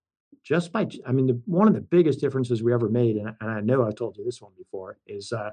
just 0.44 0.72
by 0.72 0.88
I 1.06 1.12
mean, 1.12 1.28
the, 1.28 1.42
one 1.46 1.68
of 1.68 1.74
the 1.74 1.82
biggest 1.82 2.22
differences 2.22 2.64
we 2.64 2.74
ever 2.74 2.90
made, 2.90 3.18
and, 3.18 3.34
and 3.42 3.52
I 3.52 3.62
know 3.62 3.86
I've 3.86 3.96
told 3.96 4.18
you 4.18 4.24
this 4.24 4.42
one 4.42 4.54
before, 4.58 4.98
is 5.08 5.32
uh, 5.32 5.52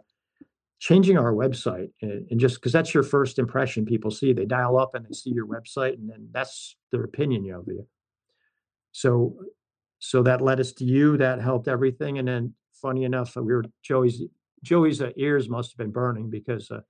changing 0.84 1.16
our 1.16 1.32
website 1.32 1.90
and, 2.02 2.26
and 2.30 2.38
just 2.38 2.56
because 2.56 2.72
that's 2.72 2.92
your 2.92 3.02
first 3.02 3.38
impression 3.38 3.86
people 3.86 4.10
see 4.10 4.34
they 4.34 4.44
dial 4.44 4.76
up 4.78 4.94
and 4.94 5.06
they 5.06 5.12
see 5.12 5.30
your 5.30 5.46
website 5.46 5.94
and 5.94 6.10
then 6.10 6.28
that's 6.32 6.76
their 6.92 7.04
opinion 7.04 7.50
of 7.54 7.64
you 7.66 7.86
so 8.92 9.34
so 9.98 10.22
that 10.22 10.42
led 10.42 10.60
us 10.60 10.72
to 10.72 10.84
you 10.84 11.16
that 11.16 11.40
helped 11.40 11.68
everything 11.68 12.18
and 12.18 12.28
then 12.28 12.52
funny 12.82 13.04
enough 13.04 13.34
we 13.36 13.54
were 13.54 13.64
joey's 13.82 14.20
joey's 14.64 15.00
uh, 15.00 15.10
ears 15.16 15.48
must 15.48 15.70
have 15.70 15.78
been 15.78 15.92
burning 15.92 16.30
because 16.30 16.70
uh, 16.70 16.80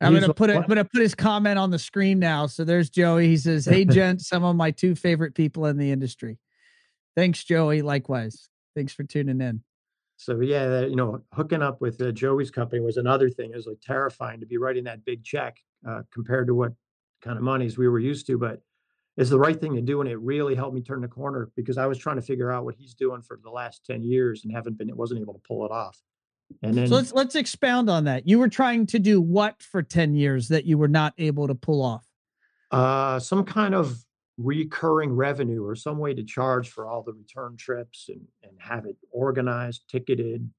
I'm 0.00 0.12
gonna 0.12 0.32
put 0.34 0.50
it. 0.50 0.56
I'm 0.56 0.66
gonna 0.66 0.84
put 0.84 1.00
his 1.00 1.14
comment 1.14 1.58
on 1.58 1.70
the 1.70 1.78
screen 1.78 2.18
now. 2.18 2.46
So 2.46 2.64
there's 2.64 2.90
Joey. 2.90 3.28
He 3.28 3.36
says, 3.38 3.64
"Hey, 3.64 3.84
gent, 3.96 4.20
some 4.20 4.44
of 4.44 4.54
my 4.54 4.70
two 4.70 4.94
favorite 4.94 5.34
people 5.34 5.64
in 5.66 5.78
the 5.78 5.90
industry." 5.90 6.38
Thanks, 7.16 7.42
Joey. 7.42 7.80
Likewise. 7.80 8.50
Thanks 8.74 8.92
for 8.92 9.04
tuning 9.04 9.40
in. 9.40 9.62
so 10.18 10.40
yeah 10.40 10.80
you 10.80 10.96
know 10.96 11.22
hooking 11.32 11.62
up 11.62 11.80
with 11.80 12.00
uh, 12.02 12.12
joey's 12.12 12.50
company 12.50 12.80
was 12.80 12.98
another 12.98 13.30
thing 13.30 13.50
it 13.50 13.56
was 13.56 13.66
like 13.66 13.80
terrifying 13.80 14.38
to 14.40 14.46
be 14.46 14.58
writing 14.58 14.84
that 14.84 15.04
big 15.04 15.24
check 15.24 15.56
uh, 15.88 16.02
compared 16.12 16.46
to 16.46 16.54
what 16.54 16.72
kind 17.22 17.38
of 17.38 17.42
monies 17.42 17.78
we 17.78 17.88
were 17.88 17.98
used 17.98 18.26
to 18.26 18.36
but 18.36 18.60
it's 19.16 19.30
the 19.30 19.38
right 19.38 19.58
thing 19.60 19.74
to 19.74 19.80
do 19.80 20.00
and 20.02 20.10
it 20.10 20.16
really 20.20 20.54
helped 20.54 20.74
me 20.74 20.82
turn 20.82 21.00
the 21.00 21.08
corner 21.08 21.50
because 21.56 21.78
i 21.78 21.86
was 21.86 21.96
trying 21.96 22.16
to 22.16 22.22
figure 22.22 22.52
out 22.52 22.64
what 22.64 22.74
he's 22.74 22.94
doing 22.94 23.22
for 23.22 23.38
the 23.42 23.50
last 23.50 23.84
10 23.86 24.02
years 24.02 24.44
and 24.44 24.52
haven't 24.52 24.76
been 24.76 24.90
it 24.90 24.96
wasn't 24.96 25.20
able 25.20 25.34
to 25.34 25.42
pull 25.46 25.64
it 25.64 25.70
off 25.72 25.98
and 26.62 26.88
So 26.88 26.94
let's 26.94 27.12
let's 27.12 27.34
expound 27.34 27.90
on 27.90 28.04
that. 28.04 28.26
You 28.26 28.38
were 28.38 28.48
trying 28.48 28.86
to 28.86 28.98
do 28.98 29.20
what 29.20 29.62
for 29.62 29.82
10 29.82 30.14
years 30.14 30.48
that 30.48 30.64
you 30.64 30.78
were 30.78 30.88
not 30.88 31.14
able 31.18 31.46
to 31.48 31.54
pull 31.54 31.82
off? 31.82 32.06
uh, 32.70 33.18
some 33.18 33.44
kind 33.44 33.74
of 33.74 33.96
recurring 34.38 35.12
revenue 35.12 35.64
or 35.64 35.74
some 35.74 35.98
way 35.98 36.12
to 36.12 36.22
charge 36.22 36.68
for 36.68 36.88
all 36.88 37.02
the 37.02 37.12
return 37.12 37.56
trips 37.56 38.06
and, 38.08 38.20
and 38.42 38.52
have 38.58 38.84
it 38.84 38.96
organized 39.10 39.82
ticketed 39.88 40.50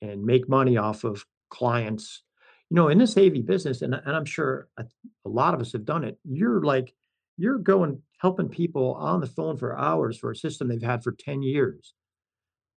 and 0.00 0.24
make 0.24 0.48
money 0.48 0.78
off 0.78 1.04
of 1.04 1.22
clients 1.50 2.22
you 2.70 2.74
know 2.74 2.88
in 2.88 2.96
this 2.96 3.16
av 3.18 3.44
business 3.44 3.82
and, 3.82 3.94
and 3.94 4.16
i'm 4.16 4.24
sure 4.24 4.68
a, 4.78 4.84
a 5.26 5.28
lot 5.28 5.52
of 5.52 5.60
us 5.60 5.72
have 5.72 5.84
done 5.84 6.02
it 6.02 6.18
you're 6.24 6.62
like 6.62 6.94
you're 7.36 7.58
going 7.58 8.00
helping 8.18 8.48
people 8.48 8.94
on 8.94 9.20
the 9.20 9.26
phone 9.26 9.58
for 9.58 9.78
hours 9.78 10.16
for 10.16 10.30
a 10.30 10.36
system 10.36 10.66
they've 10.66 10.82
had 10.82 11.04
for 11.04 11.12
10 11.12 11.42
years 11.42 11.92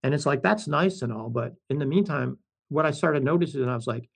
and 0.03 0.13
it's 0.13 0.25
like 0.25 0.43
that's 0.43 0.67
nice 0.67 1.01
and 1.01 1.13
all 1.13 1.29
but 1.29 1.53
in 1.69 1.79
the 1.79 1.85
meantime 1.85 2.37
what 2.69 2.85
i 2.85 2.91
started 2.91 3.23
noticing 3.23 3.61
and 3.61 3.71
i 3.71 3.75
was 3.75 3.87
like 3.87 4.09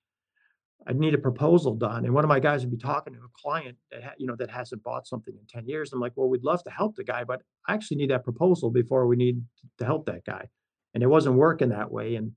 I 0.87 0.93
need 0.93 1.13
a 1.13 1.17
proposal 1.17 1.75
done. 1.75 2.05
And 2.05 2.13
one 2.13 2.23
of 2.23 2.27
my 2.27 2.39
guys 2.39 2.61
would 2.61 2.71
be 2.71 2.77
talking 2.77 3.13
to 3.13 3.19
a 3.19 3.41
client 3.41 3.77
that 3.91 4.03
ha- 4.03 4.13
you 4.17 4.27
know 4.27 4.35
that 4.35 4.49
hasn't 4.49 4.83
bought 4.83 5.07
something 5.07 5.33
in 5.33 5.45
10 5.47 5.67
years. 5.67 5.93
I'm 5.93 5.99
like, 5.99 6.13
well, 6.15 6.27
we'd 6.27 6.43
love 6.43 6.63
to 6.63 6.69
help 6.69 6.95
the 6.95 7.03
guy, 7.03 7.23
but 7.23 7.41
I 7.67 7.73
actually 7.73 7.97
need 7.97 8.09
that 8.09 8.23
proposal 8.23 8.69
before 8.69 9.07
we 9.07 9.15
need 9.15 9.41
to 9.77 9.85
help 9.85 10.05
that 10.07 10.25
guy. 10.25 10.47
And 10.93 11.01
it 11.01 11.07
wasn't 11.07 11.35
working 11.35 11.69
that 11.69 11.91
way. 11.91 12.15
And 12.15 12.33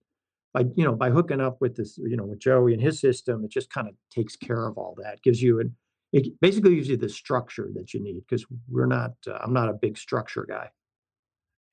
by 0.55 0.65
you 0.77 0.85
know, 0.85 0.95
by 0.95 1.11
hooking 1.11 1.41
up 1.41 1.61
with 1.61 1.77
this, 1.77 1.99
you 1.99 2.17
know, 2.17 2.25
with 2.25 2.39
Joey 2.39 2.73
and 2.73 2.83
his 2.83 3.01
system, 3.01 3.45
it 3.45 3.51
just 3.51 3.71
kind 3.71 3.89
of 3.89 3.95
takes 4.11 4.37
care 4.37 4.67
of 4.67 4.79
all 4.79 4.97
that. 5.03 5.23
Gives 5.23 5.43
you 5.43 5.61
an 5.61 5.75
it 6.13 6.41
basically 6.41 6.77
gives 6.77 6.89
you 6.89 6.97
the 6.97 7.09
structure 7.09 7.71
that 7.75 7.93
you 7.93 8.03
need 8.03 8.23
because 8.29 8.47
we're 8.69 8.87
not 8.87 9.13
uh, 9.27 9.39
I'm 9.43 9.53
not 9.53 9.69
a 9.69 9.75
big 9.75 9.99
structure 9.99 10.47
guy. 10.49 10.71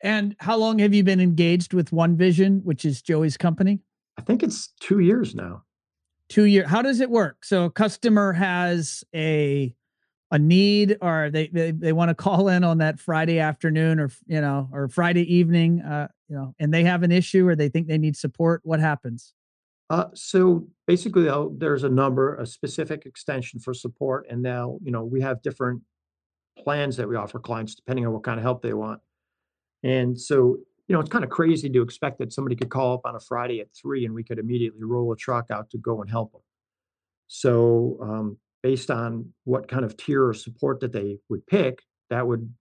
And 0.01 0.35
how 0.39 0.57
long 0.57 0.79
have 0.79 0.93
you 0.93 1.03
been 1.03 1.21
engaged 1.21 1.73
with 1.73 1.93
One 1.93 2.17
Vision, 2.17 2.59
which 2.63 2.83
is 2.83 3.01
Joey's 3.01 3.37
company? 3.37 3.79
I 4.17 4.21
think 4.21 4.43
it's 4.43 4.69
two 4.79 4.99
years 4.99 5.35
now. 5.35 5.63
Two 6.29 6.43
year. 6.45 6.67
How 6.67 6.81
does 6.81 6.99
it 6.99 7.09
work? 7.09 7.43
So 7.45 7.65
a 7.65 7.71
customer 7.71 8.33
has 8.33 9.03
a 9.13 9.75
a 10.31 10.39
need 10.39 10.97
or 11.01 11.29
they 11.29 11.47
they, 11.47 11.71
they 11.71 11.93
want 11.93 12.09
to 12.09 12.15
call 12.15 12.47
in 12.47 12.63
on 12.63 12.79
that 12.79 12.99
Friday 12.99 13.39
afternoon 13.39 13.99
or 13.99 14.09
you 14.25 14.41
know 14.41 14.67
or 14.71 14.87
Friday 14.87 15.31
evening 15.31 15.81
uh 15.81 16.07
you 16.27 16.35
know 16.35 16.55
and 16.57 16.73
they 16.73 16.83
have 16.83 17.03
an 17.03 17.11
issue 17.11 17.47
or 17.47 17.55
they 17.55 17.69
think 17.69 17.87
they 17.87 17.99
need 17.99 18.17
support 18.17 18.61
what 18.63 18.79
happens 18.79 19.33
Uh, 19.89 20.05
so 20.15 20.65
basically, 20.87 21.29
there's 21.57 21.83
a 21.83 21.89
number, 21.89 22.35
a 22.37 22.45
specific 22.47 23.05
extension 23.05 23.59
for 23.59 23.73
support, 23.75 24.25
and 24.29 24.41
now, 24.41 24.79
you 24.81 24.91
know, 24.91 25.03
we 25.03 25.21
have 25.21 25.41
different 25.43 25.81
plans 26.57 26.97
that 26.97 27.07
we 27.07 27.15
offer 27.15 27.39
clients 27.39 27.75
depending 27.75 28.05
on 28.07 28.13
what 28.13 28.23
kind 28.23 28.39
of 28.39 28.43
help 28.43 28.61
they 28.63 28.73
want. 28.73 29.01
And 29.83 30.19
so, 30.19 30.57
you 30.87 30.93
know, 30.93 30.99
it's 30.99 31.09
kind 31.09 31.23
of 31.23 31.29
crazy 31.29 31.69
to 31.69 31.81
expect 31.81 32.19
that 32.19 32.33
somebody 32.33 32.55
could 32.55 32.69
call 32.69 32.93
up 32.93 33.01
on 33.05 33.15
a 33.15 33.19
Friday 33.19 33.61
at 33.61 33.67
three 33.73 34.05
and 34.05 34.13
we 34.13 34.23
could 34.23 34.39
immediately 34.39 34.83
roll 34.83 35.11
a 35.11 35.15
truck 35.15 35.49
out 35.49 35.69
to 35.69 35.77
go 35.77 36.01
and 36.01 36.09
help 36.09 36.31
them. 36.33 36.41
So, 37.27 37.97
um, 38.01 38.37
based 38.61 38.91
on 38.91 39.33
what 39.43 39.67
kind 39.67 39.83
of 39.83 39.97
tier 39.97 40.27
or 40.27 40.33
support 40.33 40.79
that 40.81 40.91
they 40.91 41.17
would 41.29 41.45
pick, 41.47 41.79
that 42.09 42.25
would, 42.27 42.53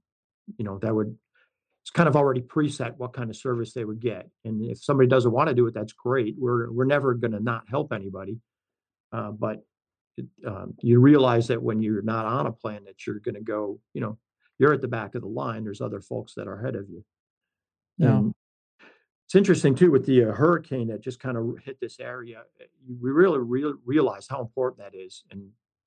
you 0.56 0.64
know, 0.64 0.78
that 0.78 0.94
would 0.94 1.16
it's 1.82 1.90
kind 1.90 2.08
of 2.08 2.14
already 2.14 2.40
preset 2.40 2.96
what 2.96 3.12
kind 3.12 3.28
of 3.28 3.37
service 3.37 3.72
they 3.72 3.85
would 3.85 4.00
get. 4.00 4.30
And 4.44 4.64
if 4.64 4.82
somebody 4.82 5.08
doesn't 5.08 5.32
want 5.32 5.48
to 5.48 5.54
do 5.54 5.66
it, 5.66 5.74
that's 5.74 5.92
great. 5.92 6.37
We're 6.38 6.70
we're 6.70 6.85
never 6.85 7.14
going 7.14 7.32
to 7.32 7.40
not 7.40 7.64
help 7.68 7.92
anybody. 7.92 8.38
Uh, 9.12 9.32
but 9.32 9.64
um, 10.46 10.74
you 10.80 11.00
realize 11.00 11.48
that 11.48 11.62
when 11.62 11.82
you're 11.82 12.02
not 12.02 12.24
on 12.24 12.46
a 12.46 12.52
plan, 12.52 12.85
that 12.85 13.04
you're 13.06 13.18
going 13.18 13.35
to 13.35 13.40
go, 13.40 13.80
you 13.94 14.00
know, 14.00 14.16
you're 14.58 14.72
at 14.72 14.80
the 14.80 14.88
back 14.88 15.14
of 15.14 15.22
the 15.22 15.28
line. 15.28 15.64
There's 15.64 15.80
other 15.80 16.00
folks 16.00 16.35
that 16.35 16.46
are 16.46 16.61
ahead 16.61 16.76
of 16.76 16.88
you. 16.88 17.04
No 17.98 18.16
And 18.18 18.35
it's 19.26 19.35
interesting 19.35 19.74
too 19.74 19.90
with 19.90 20.05
the 20.05 20.24
uh, 20.24 20.33
hurricane 20.33 20.88
that 20.88 21.00
just 21.00 21.18
kind 21.18 21.38
of 21.38 21.57
hit 21.64 21.81
this 21.81 21.98
area. 22.00 22.40
uh, 22.40 22.64
We 23.00 23.11
really 23.11 23.38
real 23.38 23.74
realize 23.85 24.26
how 24.28 24.40
important 24.40 24.81
that 24.81 24.94
is, 24.94 25.24
and 25.31 25.40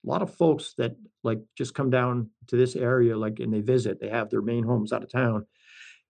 a 0.03 0.09
lot 0.09 0.23
of 0.23 0.33
folks 0.33 0.73
that 0.77 0.95
like 1.23 1.41
just 1.55 1.75
come 1.75 1.91
down 1.91 2.29
to 2.47 2.55
this 2.55 2.75
area, 2.75 3.15
like, 3.17 3.39
and 3.39 3.53
they 3.53 3.61
visit. 3.61 3.99
They 3.99 4.09
have 4.09 4.29
their 4.29 4.41
main 4.41 4.63
homes 4.63 4.91
out 4.91 5.03
of 5.03 5.11
town. 5.11 5.45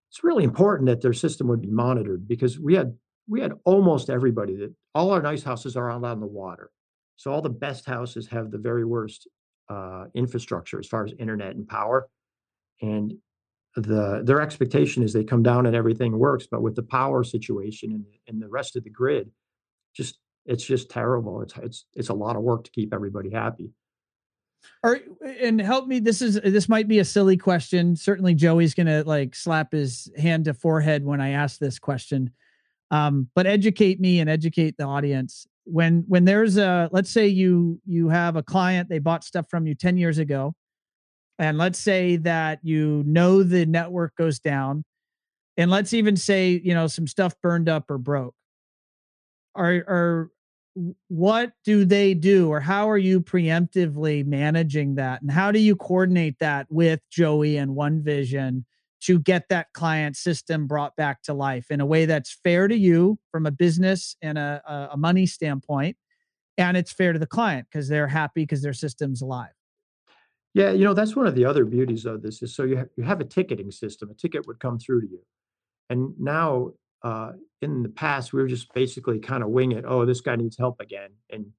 It's 0.09 0.23
really 0.23 0.45
important 0.45 0.87
that 0.87 1.01
their 1.01 1.13
system 1.13 1.47
would 1.47 1.61
be 1.61 1.71
monitored 1.71 2.25
because 2.25 2.57
we 2.57 2.73
had 2.75 2.97
we 3.27 3.41
had 3.41 3.53
almost 3.65 4.09
everybody 4.09 4.55
that 4.57 4.73
all 4.93 5.11
our 5.11 5.21
nice 5.21 5.43
houses 5.43 5.75
are 5.75 5.91
out 5.91 6.05
on 6.05 6.19
the 6.21 6.27
water, 6.27 6.69
so 7.17 7.31
all 7.31 7.41
the 7.41 7.49
best 7.49 7.85
houses 7.85 8.27
have 8.27 8.49
the 8.49 8.57
very 8.59 8.85
worst 8.85 9.27
uh, 9.67 10.05
infrastructure 10.13 10.79
as 10.79 10.87
far 10.87 11.03
as 11.03 11.13
internet 11.19 11.55
and 11.55 11.67
power, 11.67 12.07
and 12.81 13.13
the 13.75 14.21
their 14.23 14.41
expectation 14.41 15.03
is 15.03 15.13
they 15.13 15.23
come 15.23 15.43
down 15.43 15.65
and 15.65 15.75
everything 15.75 16.17
works, 16.17 16.47
but 16.49 16.61
with 16.61 16.75
the 16.75 16.83
power 16.83 17.23
situation 17.23 17.91
and 17.91 18.05
and 18.27 18.41
the 18.41 18.47
rest 18.49 18.75
of 18.75 18.83
the 18.83 18.89
grid, 18.89 19.31
just 19.93 20.17
it's 20.45 20.63
just 20.63 20.89
terrible. 20.89 21.41
It's 21.41 21.55
it's 21.57 21.85
it's 21.93 22.09
a 22.09 22.13
lot 22.13 22.35
of 22.35 22.43
work 22.43 22.63
to 22.65 22.71
keep 22.71 22.93
everybody 22.93 23.31
happy. 23.31 23.71
or 24.83 24.99
and 25.39 25.59
help 25.59 25.87
me 25.87 25.99
this 25.99 26.21
is 26.21 26.39
this 26.41 26.69
might 26.69 26.87
be 26.87 26.99
a 26.99 27.05
silly 27.05 27.37
question 27.37 27.95
certainly 27.95 28.33
joey's 28.33 28.73
gonna 28.73 29.03
like 29.05 29.35
slap 29.35 29.71
his 29.71 30.11
hand 30.17 30.45
to 30.45 30.53
forehead 30.53 31.05
when 31.05 31.21
i 31.21 31.29
ask 31.29 31.59
this 31.59 31.77
question 31.77 32.31
um 32.89 33.29
but 33.35 33.45
educate 33.45 33.99
me 33.99 34.19
and 34.19 34.29
educate 34.29 34.75
the 34.77 34.83
audience 34.83 35.45
when 35.65 36.03
when 36.07 36.25
there's 36.25 36.57
a 36.57 36.89
let's 36.91 37.09
say 37.11 37.27
you 37.27 37.79
you 37.85 38.09
have 38.09 38.35
a 38.35 38.43
client 38.43 38.89
they 38.89 38.99
bought 38.99 39.23
stuff 39.23 39.47
from 39.49 39.67
you 39.67 39.75
10 39.75 39.97
years 39.97 40.17
ago 40.17 40.55
and 41.39 41.57
let's 41.57 41.79
say 41.79 42.15
that 42.17 42.59
you 42.63 43.03
know 43.05 43.43
the 43.43 43.65
network 43.65 44.15
goes 44.15 44.39
down 44.39 44.83
and 45.57 45.71
let's 45.71 45.93
even 45.93 46.15
say 46.15 46.61
you 46.63 46.73
know 46.73 46.87
some 46.87 47.07
stuff 47.07 47.33
burned 47.41 47.69
up 47.69 47.89
or 47.89 47.97
broke. 47.97 48.35
Are 49.55 49.83
are 49.87 50.29
what 51.07 51.53
do 51.63 51.85
they 51.85 52.13
do 52.13 52.49
or 52.49 52.59
how 52.59 52.89
are 52.89 52.97
you 52.97 53.21
preemptively 53.21 54.25
managing 54.25 54.95
that 54.95 55.21
and 55.21 55.31
how 55.31 55.49
do 55.49 55.59
you 55.59 55.73
coordinate 55.73 56.37
that 56.39 56.67
with 56.69 56.99
joey 57.09 57.55
and 57.55 57.73
one 57.75 58.03
vision 58.03 58.65
to 58.99 59.17
get 59.17 59.47
that 59.47 59.67
client 59.73 60.17
system 60.17 60.67
brought 60.67 60.93
back 60.97 61.21
to 61.21 61.33
life 61.33 61.71
in 61.71 61.79
a 61.79 61.85
way 61.85 62.05
that's 62.05 62.37
fair 62.43 62.67
to 62.67 62.75
you 62.75 63.17
from 63.31 63.45
a 63.45 63.51
business 63.51 64.17
and 64.21 64.37
a, 64.37 64.89
a 64.91 64.97
money 64.97 65.25
standpoint 65.25 65.95
and 66.57 66.75
it's 66.75 66.91
fair 66.91 67.13
to 67.13 67.19
the 67.19 67.25
client 67.25 67.65
because 67.71 67.87
they're 67.87 68.09
happy 68.09 68.41
because 68.41 68.61
their 68.61 68.73
system's 68.73 69.21
alive 69.21 69.54
Yeah, 70.55 70.71
you 70.71 70.85
know, 70.85 70.93
that's 70.93 71.17
one 71.17 71.27
of 71.27 71.35
the 71.35 71.43
other 71.43 71.65
beauties 71.65 72.05
of 72.05 72.21
this 72.21 72.41
is 72.41 72.55
so 72.55 72.63
you 72.63 72.89
you 72.95 73.03
have 73.03 73.19
a 73.19 73.25
ticketing 73.25 73.71
system. 73.71 74.09
A 74.09 74.13
ticket 74.13 74.47
would 74.47 74.59
come 74.61 74.79
through 74.79 75.01
to 75.01 75.07
you. 75.07 75.21
And 75.89 76.13
now, 76.19 76.71
uh, 77.03 77.33
in 77.61 77.83
the 77.83 77.89
past, 77.89 78.33
we 78.33 78.41
were 78.41 78.47
just 78.47 78.73
basically 78.73 79.19
kinda 79.19 79.47
wing 79.47 79.73
it. 79.73 79.85
"Oh, 79.87 80.05
this 80.05 80.21
guy 80.21 80.35
needs 80.37 80.57
help 80.57 80.81
again," 80.81 81.11
and 81.31 81.53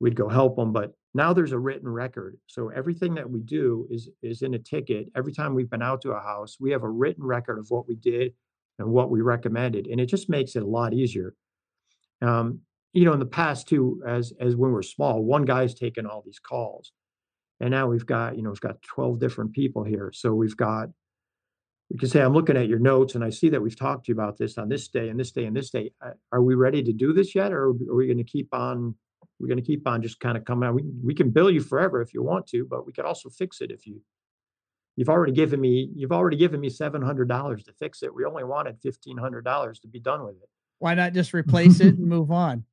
we'd 0.00 0.16
go 0.16 0.28
help 0.28 0.56
them. 0.56 0.72
But 0.72 0.94
now 1.14 1.32
there's 1.32 1.52
a 1.52 1.58
written 1.58 1.88
record. 1.88 2.38
So 2.46 2.68
everything 2.70 3.14
that 3.14 3.30
we 3.30 3.42
do 3.42 3.86
is 3.90 4.10
is 4.22 4.42
in 4.42 4.54
a 4.54 4.58
ticket. 4.58 5.10
Every 5.14 5.32
time 5.32 5.54
we've 5.54 5.70
been 5.70 5.82
out 5.82 6.02
to 6.02 6.12
a 6.12 6.20
house, 6.20 6.58
we 6.60 6.70
have 6.72 6.82
a 6.82 6.90
written 6.90 7.24
record 7.24 7.58
of 7.58 7.70
what 7.70 7.88
we 7.88 7.96
did 7.96 8.34
and 8.78 8.90
what 8.90 9.10
we 9.10 9.20
recommended, 9.20 9.86
and 9.86 10.00
it 10.00 10.06
just 10.06 10.28
makes 10.28 10.56
it 10.56 10.62
a 10.62 10.66
lot 10.66 10.94
easier. 10.94 11.34
Um, 12.22 12.60
you 12.92 13.04
know, 13.04 13.12
in 13.14 13.20
the 13.20 13.26
past 13.26 13.68
too, 13.68 14.02
as 14.06 14.32
as 14.40 14.56
when 14.56 14.72
we're 14.72 14.82
small, 14.82 15.24
one 15.24 15.44
guy's 15.44 15.74
taking 15.74 16.06
all 16.06 16.22
these 16.24 16.40
calls. 16.40 16.92
And 17.60 17.70
now 17.70 17.86
we've 17.86 18.06
got, 18.06 18.36
you 18.36 18.42
know, 18.42 18.50
we've 18.50 18.60
got 18.60 18.82
12 18.82 19.18
different 19.20 19.52
people 19.52 19.84
here. 19.84 20.10
So 20.12 20.34
we've 20.34 20.56
got 20.56 20.88
we 21.90 21.98
can 21.98 22.08
say, 22.08 22.22
I'm 22.22 22.32
looking 22.32 22.56
at 22.56 22.66
your 22.66 22.78
notes 22.78 23.14
and 23.14 23.22
I 23.22 23.30
see 23.30 23.50
that 23.50 23.60
we've 23.60 23.78
talked 23.78 24.06
to 24.06 24.08
you 24.12 24.14
about 24.14 24.38
this 24.38 24.56
on 24.56 24.68
this 24.68 24.88
day 24.88 25.10
and 25.10 25.20
this 25.20 25.32
day 25.32 25.44
and 25.44 25.54
this 25.54 25.70
day. 25.70 25.92
Uh, 26.04 26.12
Are 26.32 26.42
we 26.42 26.54
ready 26.54 26.82
to 26.82 26.92
do 26.92 27.12
this 27.12 27.34
yet? 27.34 27.52
Or 27.52 27.66
are 27.66 27.72
we 27.94 28.06
going 28.06 28.18
to 28.18 28.24
keep 28.24 28.48
on, 28.54 28.94
we're 29.38 29.48
going 29.48 29.60
to 29.60 29.64
keep 29.64 29.86
on 29.86 30.02
just 30.02 30.18
kind 30.18 30.36
of 30.36 30.44
coming 30.44 30.66
out. 30.68 30.74
We, 30.74 30.82
we 31.04 31.14
can 31.14 31.30
bill 31.30 31.50
you 31.50 31.60
forever 31.60 32.00
if 32.00 32.14
you 32.14 32.22
want 32.22 32.46
to, 32.48 32.66
but 32.68 32.86
we 32.86 32.92
could 32.92 33.04
also 33.04 33.28
fix 33.28 33.60
it 33.60 33.70
if 33.70 33.86
you, 33.86 34.00
you've 34.96 35.10
already 35.10 35.32
given 35.32 35.60
me, 35.60 35.90
you've 35.94 36.10
already 36.10 36.38
given 36.38 36.58
me 36.58 36.70
$700 36.70 37.64
to 37.64 37.72
fix 37.74 38.02
it. 38.02 38.14
We 38.14 38.24
only 38.24 38.44
wanted 38.44 38.80
$1,500 38.80 39.80
to 39.82 39.88
be 39.88 40.00
done 40.00 40.24
with 40.24 40.36
it. 40.36 40.48
why 40.78 40.94
not 40.94 41.12
just 41.12 41.34
replace 41.34 41.80
it. 41.80 41.96
and 41.96 42.08
move 42.08 42.30
on 42.30 42.64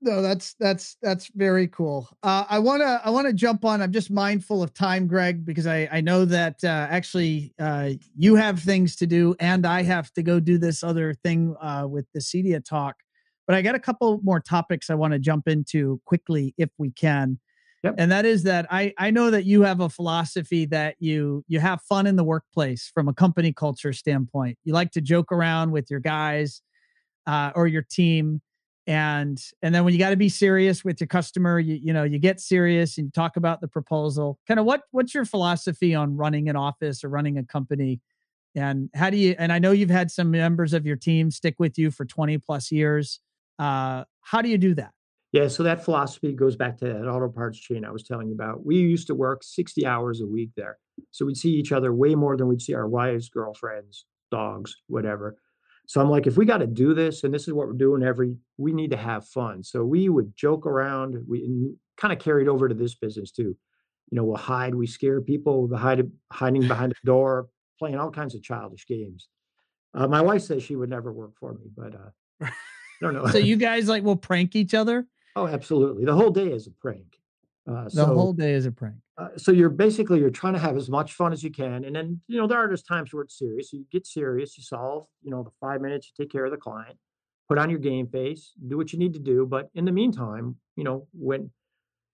No, 0.00 0.22
that's 0.22 0.54
that's 0.60 0.96
that's 1.02 1.28
very 1.34 1.66
cool. 1.66 2.08
Uh, 2.22 2.44
I 2.48 2.60
wanna 2.60 3.00
I 3.04 3.10
wanna 3.10 3.32
jump 3.32 3.64
on. 3.64 3.82
I'm 3.82 3.90
just 3.90 4.10
mindful 4.10 4.62
of 4.62 4.72
time, 4.72 5.08
Greg, 5.08 5.44
because 5.44 5.66
I 5.66 5.88
I 5.90 6.00
know 6.00 6.24
that 6.24 6.62
uh, 6.62 6.86
actually 6.88 7.52
uh, 7.58 7.90
you 8.16 8.36
have 8.36 8.60
things 8.60 8.94
to 8.96 9.06
do, 9.06 9.34
and 9.40 9.66
I 9.66 9.82
have 9.82 10.12
to 10.12 10.22
go 10.22 10.38
do 10.38 10.56
this 10.56 10.84
other 10.84 11.14
thing 11.14 11.56
uh, 11.60 11.86
with 11.88 12.06
the 12.14 12.20
Cedia 12.20 12.64
talk. 12.64 12.96
But 13.48 13.56
I 13.56 13.62
got 13.62 13.74
a 13.74 13.80
couple 13.80 14.20
more 14.22 14.38
topics 14.40 14.88
I 14.88 14.94
want 14.94 15.14
to 15.14 15.18
jump 15.18 15.48
into 15.48 16.00
quickly, 16.04 16.54
if 16.56 16.70
we 16.78 16.90
can. 16.92 17.40
Yep. 17.82 17.94
And 17.98 18.12
that 18.12 18.24
is 18.24 18.44
that 18.44 18.66
I 18.70 18.94
I 18.98 19.10
know 19.10 19.32
that 19.32 19.46
you 19.46 19.62
have 19.62 19.80
a 19.80 19.88
philosophy 19.88 20.64
that 20.66 20.94
you 21.00 21.44
you 21.48 21.58
have 21.58 21.82
fun 21.82 22.06
in 22.06 22.14
the 22.14 22.24
workplace 22.24 22.88
from 22.94 23.08
a 23.08 23.14
company 23.14 23.52
culture 23.52 23.92
standpoint. 23.92 24.58
You 24.62 24.74
like 24.74 24.92
to 24.92 25.00
joke 25.00 25.32
around 25.32 25.72
with 25.72 25.90
your 25.90 26.00
guys 26.00 26.62
uh, 27.26 27.50
or 27.56 27.66
your 27.66 27.82
team 27.82 28.42
and 28.88 29.38
and 29.60 29.74
then 29.74 29.84
when 29.84 29.92
you 29.92 29.98
got 29.98 30.10
to 30.10 30.16
be 30.16 30.30
serious 30.30 30.82
with 30.82 30.98
your 30.98 31.06
customer 31.06 31.60
you 31.60 31.78
you 31.80 31.92
know 31.92 32.02
you 32.02 32.18
get 32.18 32.40
serious 32.40 32.96
and 32.96 33.06
you 33.06 33.10
talk 33.12 33.36
about 33.36 33.60
the 33.60 33.68
proposal 33.68 34.38
kind 34.48 34.58
of 34.58 34.64
what 34.66 34.82
what's 34.90 35.14
your 35.14 35.26
philosophy 35.26 35.94
on 35.94 36.16
running 36.16 36.48
an 36.48 36.56
office 36.56 37.04
or 37.04 37.10
running 37.10 37.36
a 37.36 37.44
company 37.44 38.00
and 38.56 38.88
how 38.94 39.10
do 39.10 39.18
you 39.18 39.36
and 39.38 39.52
i 39.52 39.58
know 39.58 39.72
you've 39.72 39.90
had 39.90 40.10
some 40.10 40.30
members 40.30 40.72
of 40.72 40.86
your 40.86 40.96
team 40.96 41.30
stick 41.30 41.54
with 41.58 41.78
you 41.78 41.90
for 41.90 42.06
20 42.06 42.38
plus 42.38 42.72
years 42.72 43.20
uh 43.58 44.02
how 44.22 44.40
do 44.40 44.48
you 44.48 44.58
do 44.58 44.74
that 44.74 44.92
Yeah, 45.32 45.48
so 45.48 45.62
that 45.64 45.84
philosophy 45.84 46.32
goes 46.32 46.56
back 46.56 46.78
to 46.78 46.86
that 46.86 47.06
auto 47.06 47.28
parts 47.28 47.58
chain 47.58 47.84
I 47.84 47.90
was 47.90 48.02
telling 48.02 48.28
you 48.28 48.34
about. 48.34 48.64
We 48.64 48.76
used 48.76 49.06
to 49.08 49.14
work 49.14 49.42
60 49.42 49.84
hours 49.84 50.22
a 50.22 50.26
week 50.26 50.50
there. 50.56 50.78
So 51.10 51.26
we'd 51.26 51.36
see 51.36 51.50
each 51.50 51.70
other 51.70 51.92
way 51.92 52.14
more 52.14 52.34
than 52.36 52.48
we'd 52.48 52.62
see 52.62 52.74
our 52.74 52.88
wives, 52.88 53.28
girlfriends, 53.28 54.06
dogs, 54.30 54.74
whatever. 54.86 55.36
So 55.88 56.00
I'm 56.00 56.10
like, 56.10 56.26
if 56.26 56.36
we 56.36 56.44
got 56.44 56.58
to 56.58 56.66
do 56.66 56.92
this 56.92 57.24
and 57.24 57.32
this 57.32 57.48
is 57.48 57.54
what 57.54 57.66
we're 57.66 57.72
doing 57.72 58.02
every, 58.02 58.36
we 58.58 58.72
need 58.72 58.90
to 58.90 58.96
have 58.96 59.26
fun. 59.26 59.64
So 59.64 59.82
we 59.84 60.08
would 60.08 60.36
joke 60.36 60.66
around. 60.66 61.16
We 61.26 61.72
kind 61.96 62.12
of 62.12 62.18
carried 62.18 62.46
over 62.46 62.68
to 62.68 62.74
this 62.74 62.94
business 62.94 63.32
too. 63.32 63.56
You 64.10 64.16
know, 64.16 64.24
we'll 64.24 64.36
hide, 64.36 64.74
we 64.74 64.86
scare 64.86 65.20
people, 65.20 65.66
we'll 65.66 65.78
hide, 65.78 66.10
hiding 66.30 66.68
behind 66.68 66.92
a 66.92 67.06
door, 67.06 67.48
playing 67.78 67.96
all 67.96 68.10
kinds 68.10 68.34
of 68.34 68.42
childish 68.42 68.86
games. 68.86 69.28
Uh, 69.94 70.06
my 70.06 70.20
wife 70.20 70.42
says 70.42 70.62
she 70.62 70.76
would 70.76 70.90
never 70.90 71.12
work 71.12 71.32
for 71.40 71.54
me, 71.54 71.70
but 71.74 71.94
uh, 71.94 72.10
I 72.42 72.50
don't 73.00 73.14
know. 73.14 73.26
so 73.26 73.38
you 73.38 73.56
guys 73.70 73.88
like 73.88 74.04
will 74.04 74.16
prank 74.16 74.54
each 74.54 74.74
other 74.74 75.06
Oh, 75.38 75.46
absolutely. 75.46 76.04
The 76.04 76.16
whole 76.16 76.30
day 76.30 76.50
is 76.50 76.66
a 76.66 76.72
prank. 76.72 77.17
Uh, 77.68 77.88
the 77.92 78.06
whole 78.06 78.32
day 78.32 78.52
is 78.52 78.64
a 78.64 78.72
prank 78.72 78.96
uh, 79.18 79.28
so 79.36 79.50
you're 79.50 79.68
basically 79.68 80.20
you're 80.20 80.30
trying 80.30 80.52
to 80.52 80.58
have 80.60 80.76
as 80.76 80.88
much 80.88 81.12
fun 81.12 81.32
as 81.32 81.42
you 81.42 81.50
can, 81.50 81.84
and 81.84 81.94
then 81.94 82.20
you 82.28 82.38
know 82.38 82.46
there 82.46 82.58
are 82.58 82.68
just 82.68 82.86
times 82.86 83.12
where 83.12 83.24
it's 83.24 83.36
serious. 83.36 83.72
You 83.72 83.84
get 83.90 84.06
serious, 84.06 84.56
you 84.56 84.62
solve, 84.62 85.06
you 85.22 85.30
know, 85.32 85.42
the 85.42 85.50
five 85.60 85.80
minutes, 85.80 86.06
you 86.06 86.24
take 86.24 86.30
care 86.30 86.44
of 86.44 86.52
the 86.52 86.56
client, 86.56 86.96
put 87.48 87.58
on 87.58 87.68
your 87.68 87.80
game 87.80 88.06
face, 88.06 88.52
do 88.68 88.76
what 88.76 88.92
you 88.92 88.98
need 88.98 89.14
to 89.14 89.18
do. 89.18 89.44
But 89.44 89.70
in 89.74 89.84
the 89.84 89.92
meantime, 89.92 90.56
you 90.76 90.84
know, 90.84 91.08
when 91.12 91.50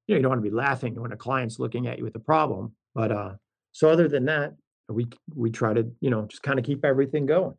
you 0.07 0.15
know 0.15 0.17
you 0.17 0.23
don't 0.23 0.31
want 0.31 0.43
to 0.43 0.51
be 0.51 0.55
laughing 0.55 0.99
when 0.99 1.13
a 1.13 1.17
client's 1.17 1.59
looking 1.59 1.87
at 1.87 1.99
you 1.99 2.05
with 2.05 2.17
a 2.17 2.21
problem. 2.21 2.73
But 2.95 3.13
uh, 3.13 3.33
so 3.73 3.91
other 3.91 4.09
than 4.09 4.25
that, 4.25 4.55
we 4.89 5.07
we 5.35 5.51
try 5.51 5.75
to 5.75 5.87
you 6.01 6.09
know 6.09 6.27
just 6.27 6.43
kind 6.43 6.59
of 6.59 6.65
keep 6.65 6.87
everything 6.87 7.27
going. 7.27 7.55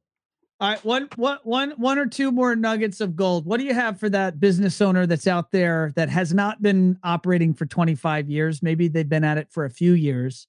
All 0.62 0.70
right, 0.70 0.86
one, 0.86 1.10
one, 1.18 1.39
one, 1.44 1.72
one 1.72 2.00
or 2.00 2.06
two 2.06 2.32
more 2.32 2.56
nuggets 2.56 3.02
of 3.02 3.18
gold. 3.18 3.46
What 3.46 3.60
do 3.60 3.65
you 3.65 3.74
have 3.74 4.00
for 4.00 4.08
that 4.10 4.39
business 4.39 4.80
owner 4.80 5.06
that's 5.06 5.28
out 5.28 5.52
there 5.52 5.91
that 5.98 6.08
has 6.08 6.34
not 6.34 6.62
been 6.62 6.98
operating 7.04 7.54
for 7.54 7.65
25 7.65 8.30
years? 8.30 8.63
Maybe 8.63 8.88
they've 8.88 9.08
been 9.08 9.26
at 9.26 9.38
it 9.38 9.50
for 9.52 9.65
a 9.65 9.70
few 9.70 9.91
years. 9.91 10.48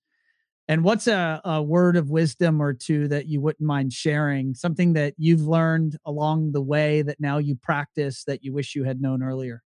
And 0.69 0.85
what's 0.85 1.09
a, 1.09 1.41
a 1.45 1.61
word 1.61 1.97
of 1.97 2.09
wisdom 2.09 2.61
or 2.63 2.73
two 2.73 3.09
that 3.09 3.27
you 3.27 3.41
wouldn't 3.41 3.67
mind 3.67 3.93
sharing? 3.93 4.55
Something 4.55 4.93
that 4.93 5.15
you've 5.19 5.43
learned 5.43 5.97
along 6.07 6.53
the 6.53 6.63
way 6.63 7.03
that 7.03 7.19
now 7.19 7.39
you 7.39 7.57
practice 7.57 8.23
that 8.25 8.45
you 8.45 8.53
wish 8.53 8.77
you 8.77 8.85
had 8.85 9.01
known 9.01 9.25
earlier? 9.25 9.65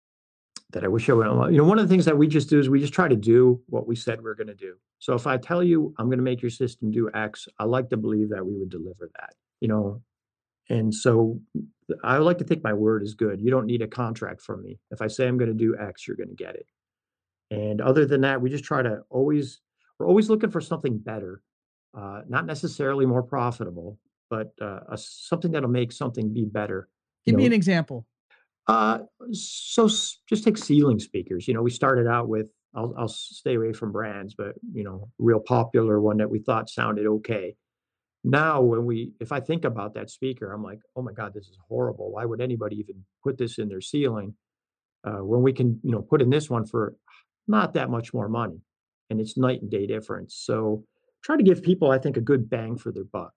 That 0.71 0.85
I 0.85 0.89
wish 0.89 1.11
I 1.11 1.15
would. 1.15 1.51
You 1.51 1.59
know, 1.59 1.65
one 1.65 1.81
of 1.81 1.89
the 1.89 1.93
things 1.93 2.05
that 2.05 2.17
we 2.17 2.29
just 2.29 2.49
do 2.49 2.61
is 2.61 2.69
we 2.69 2.79
just 2.79 2.93
try 2.93 3.09
to 3.09 3.17
do 3.17 3.61
what 3.67 3.89
we 3.89 3.97
said 3.97 4.23
we're 4.23 4.35
going 4.35 4.47
to 4.47 4.55
do. 4.55 4.77
So 5.01 5.15
if 5.15 5.27
I 5.27 5.37
tell 5.37 5.65
you 5.65 5.95
I'm 5.99 6.07
going 6.07 6.19
to 6.19 6.25
make 6.25 6.43
your 6.43 6.51
system 6.53 6.93
do 6.93 7.11
X, 7.13 7.49
I 7.59 7.65
like 7.65 7.91
to 7.91 7.97
believe 7.97 8.31
that 8.31 8.47
we 8.47 8.57
would 8.57 8.71
deliver 8.71 9.11
that. 9.19 9.35
You 9.61 9.67
know, 9.67 10.03
and 10.69 10.95
so 10.95 11.41
I 12.05 12.19
like 12.19 12.39
to 12.39 12.45
think 12.45 12.63
my 12.63 12.73
word 12.73 13.03
is 13.03 13.15
good. 13.15 13.41
You 13.41 13.51
don't 13.51 13.67
need 13.67 13.83
a 13.83 13.87
contract 13.87 14.43
from 14.43 14.63
me. 14.63 14.79
If 14.91 15.01
I 15.01 15.07
say 15.07 15.27
I'm 15.27 15.39
going 15.39 15.51
to 15.51 15.57
do 15.57 15.77
X, 15.79 16.07
you're 16.07 16.17
going 16.17 16.29
to 16.29 16.35
get 16.35 16.55
it. 16.55 16.67
And 17.51 17.81
other 17.81 18.05
than 18.05 18.21
that, 18.23 18.43
we 18.43 18.51
just 18.51 18.65
try 18.65 18.83
to 18.83 19.01
always, 19.09 19.61
we're 19.99 20.07
always 20.07 20.29
looking 20.29 20.51
for 20.51 20.61
something 20.61 20.99
better, 20.99 21.41
uh, 21.97 22.23
not 22.29 22.45
necessarily 22.45 23.07
more 23.07 23.23
profitable, 23.23 23.99
but 24.29 24.53
uh, 24.61 24.81
a, 24.91 24.99
something 24.99 25.51
that'll 25.51 25.71
make 25.71 25.93
something 25.93 26.33
be 26.33 26.45
better. 26.45 26.89
Give 27.25 27.33
you 27.33 27.39
me 27.39 27.47
an 27.47 27.55
example. 27.55 28.07
Uh, 28.67 28.99
so 29.33 29.89
just 29.89 30.45
take 30.45 30.59
ceiling 30.59 30.99
speakers. 30.99 31.49
You 31.49 31.55
know, 31.55 31.63
we 31.63 31.71
started 31.71 32.07
out 32.07 32.29
with, 32.29 32.51
I'll, 32.75 32.95
I'll 32.99 33.09
stay 33.09 33.55
away 33.55 33.73
from 33.73 33.93
brands, 33.93 34.35
but 34.35 34.57
you 34.75 34.85
know, 34.85 35.09
real 35.19 35.41
popular 35.41 36.03
one 36.03 36.19
that 36.19 36.29
we 36.29 36.39
thought 36.41 36.69
sounded 36.69 37.07
okay 37.07 37.57
now 38.25 38.61
when 38.61 38.85
we 38.85 39.13
if 39.21 39.31
i 39.33 39.41
think 39.41 39.65
about 39.65 39.95
that 39.95 40.11
speaker 40.11 40.53
i'm 40.53 40.63
like 40.63 40.81
oh 40.97 41.03
my 41.03 41.13
god 41.13 41.33
this 41.33 41.47
is 41.47 41.59
horrible. 41.69 42.13
Why 42.13 42.25
would 42.25 42.41
anybody 42.41 42.77
even 42.77 43.05
put 43.23 43.39
this 43.39 43.59
in 43.59 43.69
their 43.69 43.81
ceiling? 43.81 44.35
Uh, 45.05 45.23
when 45.25 45.43
we 45.43 45.53
can 45.53 45.79
you 45.83 45.93
know 45.93 46.03
put 46.03 46.21
in 46.21 46.31
this 46.31 46.51
one 46.51 46.67
for 46.67 46.95
not 47.47 47.75
that 47.75 47.89
much 47.89 48.13
more 48.13 48.29
money 48.29 48.61
and 49.11 49.21
it's 49.21 49.37
night 49.37 49.63
and 49.63 49.71
day 49.71 49.87
difference. 49.87 50.35
So 50.35 50.85
try 51.23 51.37
to 51.37 51.43
give 51.43 51.63
people 51.63 51.91
i 51.91 51.99
think 51.99 52.17
a 52.17 52.21
good 52.21 52.51
bang 52.51 52.77
for 52.77 52.93
their 52.93 53.05
buck. 53.05 53.33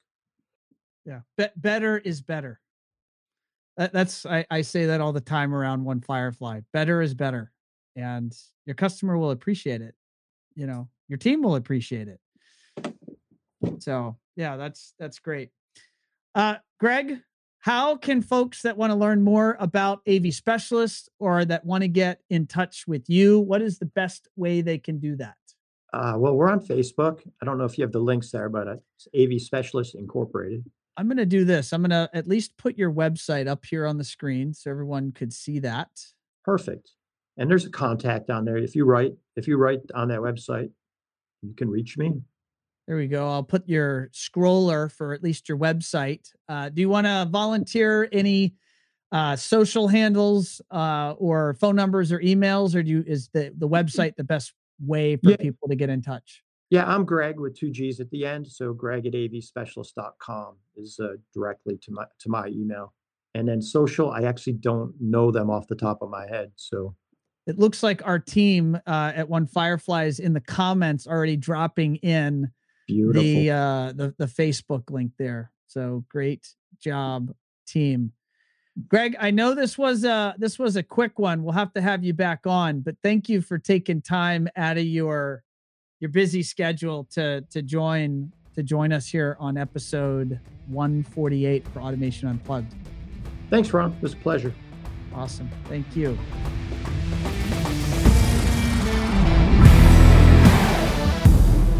Yeah 1.05 1.21
Be- 1.37 1.55
better 1.55 1.97
is 1.97 2.21
better. 2.21 2.59
That, 3.77 3.93
that's 3.93 4.25
I, 4.25 4.45
I 4.49 4.61
say 4.61 4.87
that 4.87 5.01
all 5.01 5.13
the 5.13 5.21
time 5.21 5.53
around 5.53 5.85
one 5.85 6.01
firefly 6.01 6.61
better 6.73 7.01
is 7.01 7.13
better 7.13 7.51
and 7.95 8.35
your 8.65 8.75
customer 8.75 9.17
will 9.17 9.31
appreciate 9.31 9.81
it 9.81 9.95
you 10.55 10.65
know 10.67 10.89
your 11.07 11.17
team 11.17 11.41
will 11.41 11.55
appreciate 11.55 12.07
it. 12.07 12.21
So 13.79 14.17
yeah, 14.41 14.57
that's 14.57 14.93
that's 14.97 15.19
great. 15.19 15.51
Uh, 16.33 16.55
Greg, 16.79 17.19
how 17.59 17.95
can 17.95 18.23
folks 18.23 18.63
that 18.63 18.75
want 18.75 18.91
to 18.91 18.95
learn 18.95 19.21
more 19.21 19.55
about 19.59 20.01
AV 20.09 20.33
specialists 20.33 21.09
or 21.19 21.45
that 21.45 21.63
want 21.63 21.83
to 21.83 21.87
get 21.87 22.21
in 22.29 22.47
touch 22.47 22.85
with 22.87 23.07
you, 23.07 23.39
what 23.39 23.61
is 23.61 23.77
the 23.77 23.85
best 23.85 24.27
way 24.35 24.61
they 24.61 24.79
can 24.79 24.97
do 24.97 25.15
that? 25.17 25.35
Uh, 25.93 26.15
well, 26.17 26.33
we're 26.35 26.49
on 26.49 26.59
Facebook. 26.59 27.19
I 27.41 27.45
don't 27.45 27.59
know 27.59 27.65
if 27.65 27.77
you 27.77 27.83
have 27.83 27.91
the 27.91 27.99
links 27.99 28.31
there, 28.31 28.49
but 28.49 28.67
it's 28.67 29.07
AV 29.15 29.39
Specialist 29.39 29.93
Incorporated. 29.93 30.63
I'm 30.97 31.07
going 31.07 31.17
to 31.17 31.25
do 31.25 31.45
this. 31.45 31.71
I'm 31.71 31.81
going 31.81 31.91
to 31.91 32.09
at 32.13 32.27
least 32.27 32.57
put 32.57 32.77
your 32.77 32.91
website 32.91 33.47
up 33.47 33.65
here 33.65 33.85
on 33.85 33.97
the 33.97 34.03
screen 34.03 34.53
so 34.53 34.71
everyone 34.71 35.11
could 35.11 35.31
see 35.31 35.59
that. 35.59 35.89
Perfect. 36.43 36.91
And 37.37 37.49
there's 37.49 37.65
a 37.65 37.69
contact 37.69 38.29
on 38.31 38.45
there. 38.45 38.57
If 38.57 38.75
you 38.75 38.85
write, 38.85 39.13
if 39.35 39.47
you 39.47 39.57
write 39.57 39.81
on 39.93 40.07
that 40.07 40.19
website, 40.19 40.71
you 41.43 41.53
can 41.53 41.69
reach 41.69 41.97
me. 41.97 42.21
There 42.91 42.97
we 42.97 43.07
go. 43.07 43.25
I'll 43.25 43.41
put 43.41 43.69
your 43.69 44.09
scroller 44.09 44.91
for 44.91 45.13
at 45.13 45.23
least 45.23 45.47
your 45.47 45.57
website. 45.57 46.27
Uh, 46.49 46.67
do 46.67 46.81
you 46.81 46.89
want 46.89 47.07
to 47.07 47.25
volunteer 47.31 48.09
any 48.11 48.55
uh, 49.13 49.37
social 49.37 49.87
handles 49.87 50.61
uh, 50.71 51.13
or 51.17 51.53
phone 51.53 51.77
numbers 51.77 52.11
or 52.11 52.19
emails, 52.19 52.75
or 52.75 52.83
do 52.83 52.91
you, 52.91 53.03
is 53.07 53.29
the 53.29 53.53
the 53.57 53.69
website 53.69 54.17
the 54.17 54.25
best 54.25 54.51
way 54.85 55.15
for 55.15 55.29
yeah. 55.29 55.37
people 55.37 55.69
to 55.69 55.75
get 55.75 55.89
in 55.89 56.01
touch? 56.01 56.43
Yeah, 56.69 56.83
I'm 56.85 57.05
Greg 57.05 57.39
with 57.39 57.57
two 57.57 57.71
G's 57.71 58.01
at 58.01 58.09
the 58.09 58.25
end. 58.25 58.45
So 58.45 58.73
Greg 58.73 59.05
at 59.05 59.13
avspecialist.com 59.13 60.57
is 60.75 60.99
uh, 61.01 61.13
directly 61.33 61.77
to 61.83 61.93
my 61.93 62.03
to 62.19 62.29
my 62.29 62.47
email. 62.47 62.93
And 63.35 63.47
then 63.47 63.61
social, 63.61 64.11
I 64.11 64.23
actually 64.23 64.57
don't 64.59 64.93
know 64.99 65.31
them 65.31 65.49
off 65.49 65.65
the 65.69 65.75
top 65.75 66.01
of 66.01 66.09
my 66.09 66.27
head. 66.27 66.51
So 66.57 66.93
it 67.47 67.57
looks 67.57 67.83
like 67.83 68.05
our 68.05 68.19
team 68.19 68.77
uh, 68.85 69.13
at 69.15 69.29
One 69.29 69.47
Fireflies 69.47 70.19
in 70.19 70.33
the 70.33 70.41
comments 70.41 71.07
already 71.07 71.37
dropping 71.37 71.95
in 71.95 72.51
Beautiful. 72.87 73.21
the 73.23 73.51
uh 73.51 73.93
the 73.93 74.15
the 74.17 74.25
Facebook 74.25 74.89
link 74.89 75.13
there. 75.17 75.51
So 75.67 76.05
great 76.09 76.47
job, 76.79 77.33
team. 77.67 78.13
Greg, 78.87 79.15
I 79.19 79.31
know 79.31 79.53
this 79.53 79.77
was 79.77 80.03
a 80.03 80.35
this 80.37 80.57
was 80.57 80.75
a 80.75 80.83
quick 80.83 81.19
one. 81.19 81.43
We'll 81.43 81.53
have 81.53 81.73
to 81.73 81.81
have 81.81 82.03
you 82.03 82.13
back 82.13 82.47
on, 82.47 82.81
but 82.81 82.95
thank 83.03 83.29
you 83.29 83.41
for 83.41 83.57
taking 83.57 84.01
time 84.01 84.47
out 84.55 84.77
of 84.77 84.85
your 84.85 85.43
your 85.99 86.09
busy 86.09 86.43
schedule 86.43 87.05
to 87.11 87.41
to 87.51 87.61
join 87.61 88.31
to 88.55 88.63
join 88.63 88.91
us 88.91 89.07
here 89.07 89.37
on 89.39 89.57
episode 89.57 90.39
148 90.67 91.67
for 91.69 91.81
Automation 91.81 92.27
Unplugged. 92.27 92.73
Thanks, 93.49 93.71
Ron. 93.73 93.91
It 93.93 94.01
was 94.01 94.13
a 94.13 94.17
pleasure. 94.17 94.53
Awesome. 95.13 95.49
Thank 95.67 95.95
you. 95.95 96.17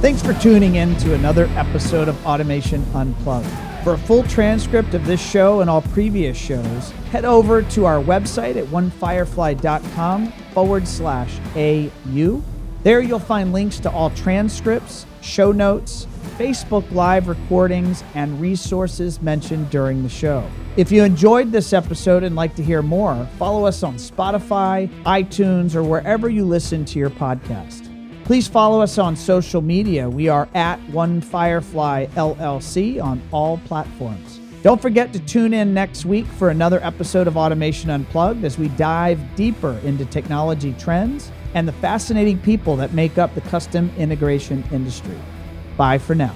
Thanks 0.01 0.23
for 0.23 0.33
tuning 0.33 0.77
in 0.77 0.97
to 0.97 1.13
another 1.13 1.45
episode 1.55 2.07
of 2.07 2.25
Automation 2.25 2.83
Unplugged. 2.95 3.45
For 3.83 3.93
a 3.93 3.97
full 3.99 4.23
transcript 4.23 4.95
of 4.95 5.05
this 5.05 5.21
show 5.21 5.61
and 5.61 5.69
all 5.69 5.83
previous 5.83 6.35
shows, 6.35 6.89
head 7.11 7.23
over 7.23 7.61
to 7.61 7.85
our 7.85 8.01
website 8.01 8.55
at 8.55 8.65
onefirefly.com 8.69 10.31
forward 10.55 10.87
slash 10.87 11.37
AU. 11.55 12.41
There 12.81 12.99
you'll 12.99 13.19
find 13.19 13.53
links 13.53 13.79
to 13.81 13.91
all 13.91 14.09
transcripts, 14.09 15.05
show 15.21 15.51
notes, 15.51 16.07
Facebook 16.35 16.91
Live 16.91 17.27
recordings, 17.27 18.03
and 18.15 18.41
resources 18.41 19.21
mentioned 19.21 19.69
during 19.69 20.01
the 20.01 20.09
show. 20.09 20.43
If 20.77 20.91
you 20.91 21.03
enjoyed 21.03 21.51
this 21.51 21.73
episode 21.73 22.23
and 22.23 22.35
like 22.35 22.55
to 22.55 22.63
hear 22.63 22.81
more, 22.81 23.29
follow 23.37 23.67
us 23.67 23.83
on 23.83 23.97
Spotify, 23.97 24.89
iTunes, 25.03 25.75
or 25.75 25.83
wherever 25.83 26.27
you 26.27 26.43
listen 26.43 26.85
to 26.85 26.97
your 26.97 27.11
podcast. 27.11 27.90
Please 28.31 28.47
follow 28.47 28.79
us 28.79 28.97
on 28.97 29.17
social 29.17 29.61
media. 29.61 30.09
We 30.09 30.29
are 30.29 30.47
at 30.53 30.79
One 30.91 31.19
Firefly 31.19 32.05
LLC 32.15 33.03
on 33.03 33.21
all 33.33 33.57
platforms. 33.65 34.39
Don't 34.63 34.81
forget 34.81 35.11
to 35.11 35.19
tune 35.19 35.53
in 35.53 35.73
next 35.73 36.05
week 36.05 36.25
for 36.25 36.49
another 36.49 36.79
episode 36.81 37.27
of 37.27 37.35
Automation 37.35 37.89
Unplugged 37.89 38.45
as 38.45 38.57
we 38.57 38.69
dive 38.69 39.19
deeper 39.35 39.77
into 39.83 40.05
technology 40.05 40.73
trends 40.79 41.29
and 41.55 41.67
the 41.67 41.73
fascinating 41.73 42.39
people 42.39 42.77
that 42.77 42.93
make 42.93 43.17
up 43.17 43.35
the 43.35 43.41
custom 43.41 43.91
integration 43.97 44.63
industry. 44.71 45.19
Bye 45.75 45.97
for 45.97 46.15
now. 46.15 46.33